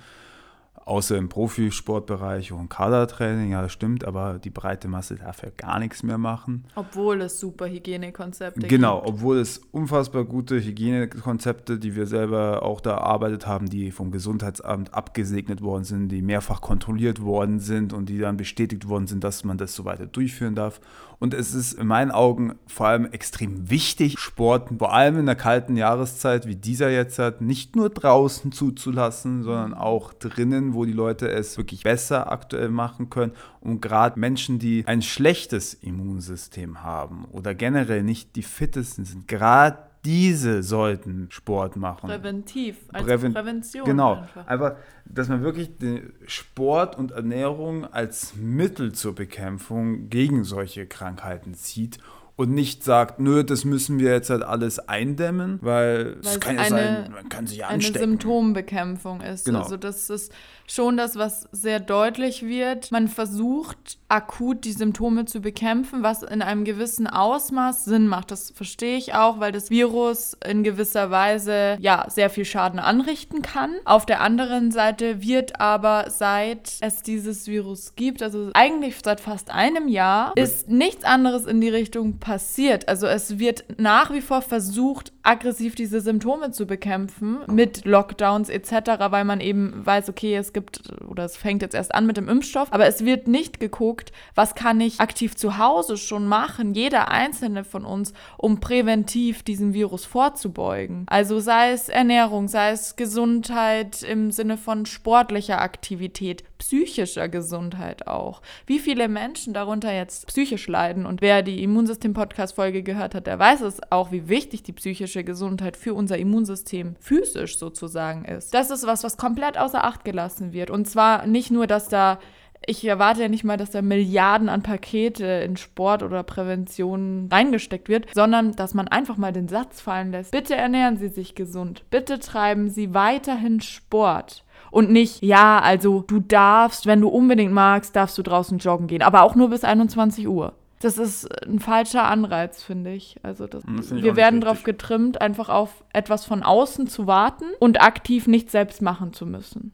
[0.86, 5.78] außer im Profisportbereich und Kadertraining, ja, das stimmt, aber die breite Masse darf ja gar
[5.78, 6.64] nichts mehr machen.
[6.74, 9.14] Obwohl es super Hygienekonzepte Genau, gibt.
[9.14, 14.92] obwohl es unfassbar gute Hygienekonzepte, die wir selber auch da erarbeitet haben, die vom Gesundheitsamt
[14.94, 19.44] abgesegnet worden sind, die mehrfach kontrolliert worden sind und die dann bestätigt worden sind, dass
[19.44, 20.80] man das so weiter durchführen darf.
[21.18, 25.36] Und es ist in meinen Augen vor allem extrem wichtig, Sport vor allem in der
[25.36, 30.92] kalten Jahreszeit wie dieser jetzt hat, nicht nur draußen zuzulassen, sondern auch drinnen, wo die
[30.92, 33.32] Leute es wirklich besser aktuell machen können.
[33.60, 39.78] Und gerade Menschen, die ein schlechtes Immunsystem haben oder generell nicht die fittesten sind, gerade
[40.04, 42.08] diese sollten Sport machen.
[42.08, 43.84] Präventiv, als Präven- Prävention.
[43.84, 44.14] Genau.
[44.14, 44.46] Einfach.
[44.46, 44.72] Einfach,
[45.06, 51.98] dass man wirklich den Sport und Ernährung als Mittel zur Bekämpfung gegen solche Krankheiten sieht
[52.36, 56.58] und nicht sagt, nö, das müssen wir jetzt halt alles eindämmen, weil es Weil kann
[56.58, 57.98] es ja eine- sein, man kann sich eine anstecken.
[58.10, 59.44] Symptombekämpfung ist.
[59.46, 59.62] Genau.
[59.62, 60.32] Also das ist
[60.66, 62.90] schon das, was sehr deutlich wird.
[62.90, 68.30] Man versucht akut die Symptome zu bekämpfen, was in einem gewissen Ausmaß Sinn macht.
[68.30, 73.42] Das verstehe ich auch, weil das Virus in gewisser Weise ja sehr viel Schaden anrichten
[73.42, 73.74] kann.
[73.84, 79.50] Auf der anderen Seite wird aber seit es dieses Virus gibt, also eigentlich seit fast
[79.50, 82.88] einem Jahr, ist nichts anderes in die Richtung passiert.
[82.88, 88.72] Also es wird nach wie vor versucht, aggressiv diese Symptome zu bekämpfen mit Lockdowns etc.,
[89.10, 92.28] weil man eben weiß, okay, es gibt oder es fängt jetzt erst an mit dem
[92.28, 97.10] Impfstoff, aber es wird nicht geguckt, was kann ich aktiv zu Hause schon machen, jeder
[97.10, 101.04] einzelne von uns, um präventiv diesem Virus vorzubeugen.
[101.08, 108.42] Also sei es Ernährung, sei es Gesundheit im Sinne von sportlicher Aktivität, psychischer Gesundheit auch.
[108.66, 113.62] Wie viele Menschen darunter jetzt psychisch leiden und wer die Immunsystem-Podcast-Folge gehört hat, der weiß
[113.62, 118.54] es auch, wie wichtig die psychische Gesundheit für unser Immunsystem physisch sozusagen ist.
[118.54, 120.70] Das ist was, was komplett außer Acht gelassen wird.
[120.70, 122.18] Und zwar nicht nur, dass da
[122.66, 127.88] ich erwarte ja nicht mal, dass da Milliarden an Pakete in Sport oder Prävention reingesteckt
[127.88, 130.30] wird, sondern dass man einfach mal den Satz fallen lässt.
[130.30, 131.84] Bitte ernähren Sie sich gesund.
[131.90, 134.43] Bitte treiben Sie weiterhin Sport.
[134.74, 139.02] Und nicht, ja, also du darfst, wenn du unbedingt magst, darfst du draußen joggen gehen,
[139.02, 140.52] aber auch nur bis 21 Uhr.
[140.80, 143.16] Das ist ein falscher Anreiz, finde ich.
[143.22, 147.06] Also das, Das finde ich wir werden darauf getrimmt, einfach auf etwas von außen zu
[147.06, 149.70] warten und aktiv nicht selbst machen zu müssen.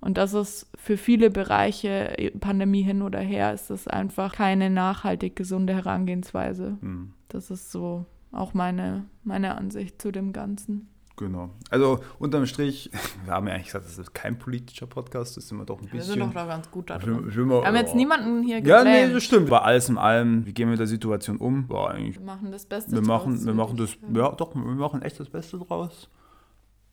[0.00, 5.36] Und das ist für viele Bereiche, Pandemie hin oder her, ist das einfach keine nachhaltig
[5.36, 6.78] gesunde Herangehensweise.
[6.80, 10.88] Hm, Das ist so auch meine, meine Ansicht zu dem Ganzen.
[11.16, 11.50] Genau.
[11.70, 12.90] Also unterm Strich,
[13.24, 15.84] wir haben ja eigentlich gesagt, das ist kein politischer Podcast, das sind wir doch ein
[15.84, 16.14] Wir bisschen.
[16.14, 17.12] sind doch da ganz gut da drin.
[17.46, 19.50] mal- Wir haben jetzt niemanden hier Ja, nee, das stimmt.
[19.50, 21.68] War alles in allem, wie gehen wir mit der Situation um?
[21.68, 24.14] War eigentlich Wir machen das Beste Wir machen, draus, wir machen das, sagen.
[24.16, 26.08] ja doch, wir machen echt das Beste draus.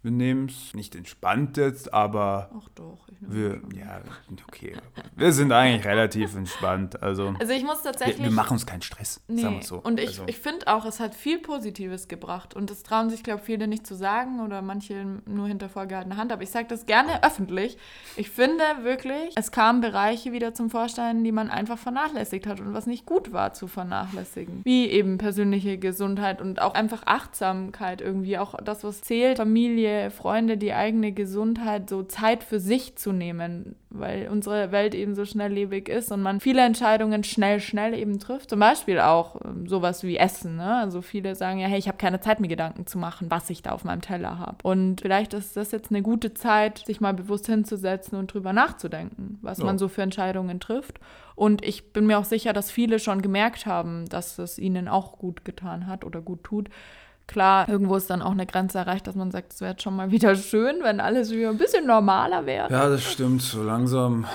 [0.01, 2.99] Wir nehmen es nicht entspannt jetzt, aber Ach doch.
[3.11, 3.71] Ich nehme wir, schon.
[3.71, 3.99] ja,
[4.47, 4.77] okay.
[5.17, 7.03] Wir sind eigentlich relativ entspannt.
[7.03, 8.23] Also, Also ich muss wir, tatsächlich...
[8.23, 9.75] wir machen uns keinen Stress, Nee, sagen wir so.
[9.79, 12.53] und ich, also, ich finde auch, es hat viel Positives gebracht.
[12.53, 16.15] Und das trauen sich, glaube ich, viele nicht zu sagen oder manche nur hinter vorgehaltener
[16.15, 16.31] Hand.
[16.31, 17.77] Aber ich sage das gerne öffentlich.
[18.15, 22.73] Ich finde wirklich, es kamen Bereiche wieder zum Vorschein, die man einfach vernachlässigt hat und
[22.73, 24.61] was nicht gut war zu vernachlässigen.
[24.63, 28.37] Wie eben persönliche Gesundheit und auch einfach Achtsamkeit irgendwie.
[28.37, 33.75] Auch das, was zählt, Familie, Freunde, die eigene Gesundheit, so Zeit für sich zu nehmen,
[33.89, 38.49] weil unsere Welt eben so schnelllebig ist und man viele Entscheidungen schnell, schnell eben trifft.
[38.49, 40.55] Zum Beispiel auch ähm, sowas wie Essen.
[40.57, 40.75] Ne?
[40.75, 43.61] Also viele sagen ja, hey, ich habe keine Zeit, mir Gedanken zu machen, was ich
[43.61, 44.57] da auf meinem Teller habe.
[44.63, 49.39] Und vielleicht ist das jetzt eine gute Zeit, sich mal bewusst hinzusetzen und drüber nachzudenken,
[49.41, 49.65] was Ja.
[49.65, 50.99] man so für Entscheidungen trifft.
[51.35, 55.17] Und ich bin mir auch sicher, dass viele schon gemerkt haben, dass es ihnen auch
[55.17, 56.69] gut getan hat oder gut tut.
[57.29, 60.09] Klar, irgendwo ist dann auch eine Grenze erreicht, dass man sagt, es wäre schon mal
[60.09, 62.71] wieder schön, wenn alles wieder ein bisschen normaler wäre.
[62.71, 63.43] ja, das stimmt.
[63.43, 64.25] So langsam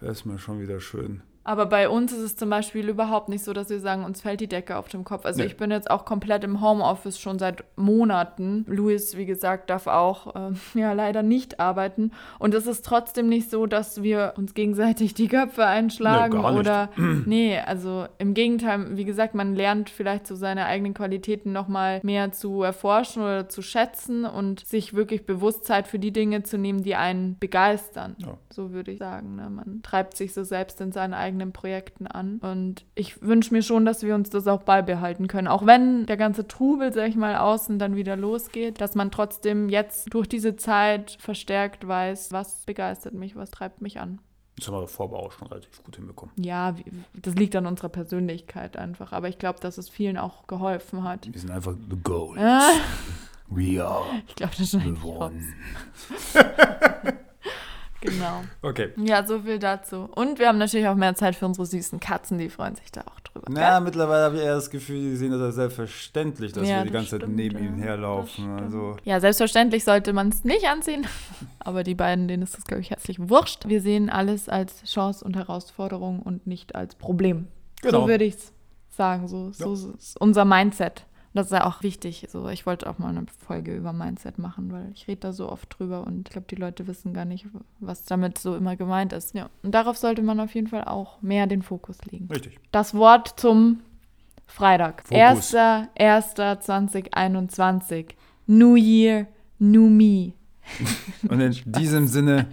[0.00, 1.22] wäre es mir schon wieder schön.
[1.48, 4.42] Aber bei uns ist es zum Beispiel überhaupt nicht so, dass wir sagen, uns fällt
[4.42, 5.24] die Decke auf dem Kopf.
[5.24, 5.46] Also Nee.
[5.46, 8.66] ich bin jetzt auch komplett im Homeoffice schon seit Monaten.
[8.68, 12.10] Luis, wie gesagt, darf auch äh, ja leider nicht arbeiten.
[12.38, 16.90] Und es ist trotzdem nicht so, dass wir uns gegenseitig die Köpfe einschlagen Nee, oder
[17.24, 22.30] nee, also im Gegenteil, wie gesagt, man lernt vielleicht so seine eigenen Qualitäten nochmal mehr
[22.30, 26.82] zu erforschen oder zu schätzen und sich wirklich bewusst Zeit für die Dinge zu nehmen,
[26.82, 28.16] die einen begeistern.
[28.18, 28.36] Ja.
[28.50, 29.36] So würde ich sagen.
[29.36, 29.48] Ne?
[29.48, 32.38] Man treibt sich so selbst in seinen eigenen Projekten an.
[32.38, 35.48] Und ich wünsche mir schon, dass wir uns das auch beibehalten können.
[35.48, 39.68] Auch wenn der ganze Trubel, sag ich mal, außen dann wieder losgeht, dass man trotzdem
[39.68, 44.20] jetzt durch diese Zeit verstärkt weiß, was begeistert mich, was treibt mich an.
[44.56, 46.34] Das haben wir davor aber auch schon relativ gut hinbekommen.
[46.36, 46.74] Ja,
[47.14, 49.12] das liegt an unserer Persönlichkeit einfach.
[49.12, 51.32] Aber ich glaube, dass es vielen auch geholfen hat.
[51.32, 52.36] Wir sind einfach the goal.
[52.38, 52.72] Ah,
[53.50, 55.32] We are ich glaube, das schneide the ich raus.
[55.32, 55.42] one.
[58.00, 58.42] Genau.
[58.62, 58.90] Okay.
[58.96, 60.08] Ja, so viel dazu.
[60.14, 63.00] Und wir haben natürlich auch mehr Zeit für unsere süßen Katzen, die freuen sich da
[63.02, 63.46] auch drüber.
[63.50, 66.82] Na, mittlerweile habe ich eher das Gefühl, die sehen das als selbstverständlich, dass Ja, wir
[66.84, 67.64] die das ganze Zeit stimmt, neben ja.
[67.64, 68.58] ihnen herlaufen.
[68.58, 71.06] Also, Ja, selbstverständlich sollte man es nicht anziehen.
[71.58, 73.68] Aber die beiden, denen ist das, glaube ich, herzlich wurscht.
[73.68, 77.48] Wir sehen alles als Chance und Herausforderung und nicht als Problem.
[77.82, 78.02] Genau.
[78.02, 78.52] So würde ich es
[78.90, 79.26] sagen.
[79.28, 81.04] So, so ist unser Mindset.
[81.34, 82.26] Das ist ja auch wichtig.
[82.30, 85.50] So, ich wollte auch mal eine Folge über Mindset machen, weil ich rede da so
[85.50, 87.46] oft drüber und ich glaube, die Leute wissen gar nicht,
[87.80, 89.34] was damit so immer gemeint ist.
[89.34, 89.48] Ja.
[89.62, 92.28] Und darauf sollte man auf jeden Fall auch mehr den Fokus legen.
[92.30, 92.58] richtig.
[92.72, 93.80] Das Wort zum
[94.46, 95.02] Freitag.
[95.06, 95.54] Fokus.
[95.54, 98.06] 1.1.2021.
[98.46, 99.26] New Year,
[99.58, 100.32] New Me.
[101.28, 102.46] Und in diesem Sinne,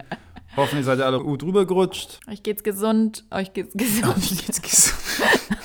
[0.57, 2.19] hoffentlich seid ihr alle gut rübergerutscht.
[2.30, 4.95] Euch geht's gesund, euch geht's gesund, geht's gesund.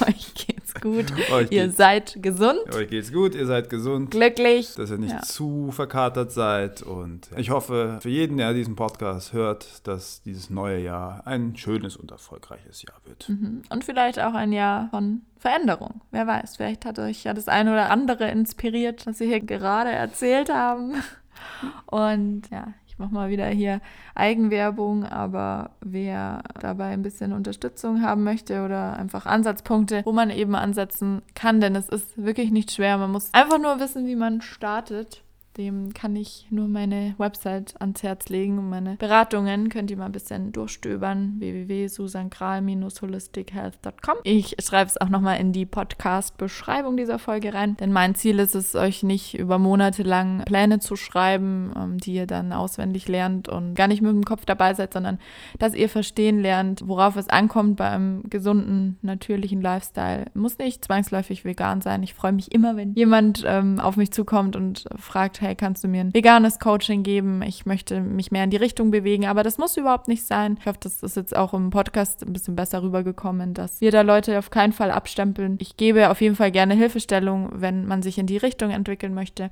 [0.06, 1.06] euch geht's gut.
[1.32, 4.10] Euch Ihr seid gesund, euch geht's gut, ihr seid gesund.
[4.10, 4.74] glücklich.
[4.74, 5.20] dass ihr nicht Ja.
[5.22, 6.82] zu verkatert seid.
[6.82, 11.96] Und ich hoffe für jeden, der diesen Podcast hört, dass dieses neue Jahr ein schönes
[11.96, 13.28] und erfolgreiches Jahr wird.
[13.28, 13.62] Mhm.
[13.70, 16.00] Und vielleicht auch ein Jahr von Veränderung.
[16.10, 19.90] Wer weiß, vielleicht hat euch ja das eine oder andere inspiriert, was wir hier gerade
[19.90, 20.94] erzählt haben.
[21.86, 23.80] Und ja, mache mal wieder hier
[24.14, 30.54] Eigenwerbung, aber wer dabei ein bisschen Unterstützung haben möchte oder einfach Ansatzpunkte, wo man eben
[30.54, 32.98] ansetzen kann, denn es ist wirklich nicht schwer.
[32.98, 35.24] Man muss einfach nur wissen, wie man startet.
[35.56, 40.06] Dem kann ich nur meine Website ans Herz legen und meine Beratungen könnt ihr mal
[40.06, 41.40] ein bisschen durchstöbern.
[41.40, 44.18] www.susankral-holistichealth.com.
[44.22, 48.54] Ich schreibe es auch nochmal in die Podcast-Beschreibung dieser Folge rein, denn mein Ziel ist
[48.54, 53.48] es, euch nicht über Monate lang Pläne zu schreiben, ähm, die ihr dann auswendig lernt
[53.48, 55.18] und gar nicht mit dem Kopf dabei seid, sondern
[55.58, 60.26] dass ihr verstehen lernt, worauf es ankommt bei einem gesunden, natürlichen Lifestyle.
[60.34, 62.04] Muss nicht zwangsläufig vegan sein.
[62.04, 65.88] Ich freue mich immer, wenn jemand ähm, auf mich zukommt und fragt, hey, kannst du
[65.88, 67.42] mir ein veganes Coaching geben?
[67.42, 70.56] Ich möchte mich mehr in die Richtung bewegen, aber das muss überhaupt nicht sein.
[70.60, 74.02] Ich hoffe, das ist jetzt auch im Podcast ein bisschen besser rübergekommen, dass wir da
[74.02, 75.58] Leute auf keinen Fall abstempeln.
[75.60, 79.50] Ich gebe auf jeden Fall gerne Hilfestellung, wenn man sich in die Richtung entwickeln möchte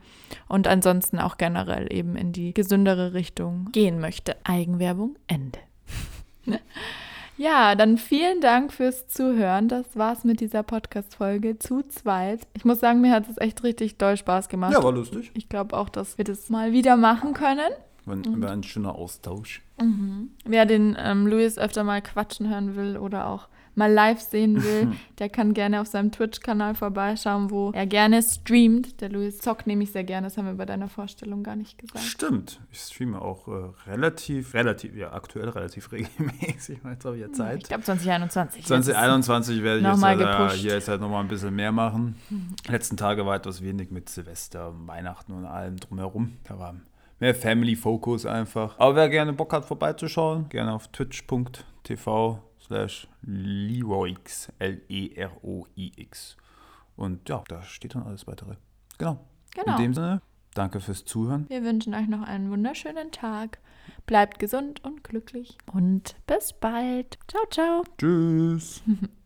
[0.48, 4.36] und ansonsten auch generell eben in die gesündere Richtung gehen möchte.
[4.44, 5.58] Eigenwerbung, Ende.
[7.38, 9.68] Ja, dann vielen Dank fürs Zuhören.
[9.68, 12.40] Das war's mit dieser Podcast-Folge zu zweit.
[12.52, 14.72] Ich muss sagen, mir hat es echt richtig doll Spaß gemacht.
[14.72, 15.30] Ja, war lustig.
[15.34, 17.70] Ich glaube auch, dass wir das mal wieder machen können.
[18.06, 19.62] War ein, war ein schöner Austausch.
[20.44, 23.46] Wer den ähm, Luis öfter mal quatschen hören will oder auch
[23.78, 29.00] mal live sehen will, der kann gerne auf seinem Twitch-Kanal vorbeischauen, wo er gerne streamt.
[29.00, 32.04] Der Luis zockt nämlich sehr gerne, das haben wir bei deiner Vorstellung gar nicht gesagt.
[32.04, 32.60] Stimmt.
[32.70, 36.80] Ich streame auch äh, relativ, relativ, ja, aktuell relativ regelmäßig.
[36.84, 37.64] Jetzt habe ich ja Ich Zeit.
[37.64, 38.66] glaube 2021.
[38.66, 42.16] 2021 werde ich jetzt, Nochmal äh, hier jetzt halt nochmal ein bisschen mehr machen.
[42.68, 46.36] Letzten Tage war etwas wenig mit Silvester, Weihnachten und allem drumherum.
[46.44, 46.74] Da war
[47.20, 48.78] mehr Family-Focus einfach.
[48.78, 56.36] Aber wer gerne Bock hat, vorbeizuschauen, gerne auf twitch.tv slash Leroix, L-E-R-O-I-X.
[56.96, 58.56] Und ja, da steht dann alles weitere.
[58.98, 59.24] Genau.
[59.54, 59.76] Genau.
[59.76, 60.22] In dem Sinne,
[60.54, 61.46] danke fürs Zuhören.
[61.48, 63.58] Wir wünschen euch noch einen wunderschönen Tag.
[64.06, 67.18] Bleibt gesund und glücklich und bis bald.
[67.26, 67.84] Ciao, ciao.
[67.98, 68.82] Tschüss.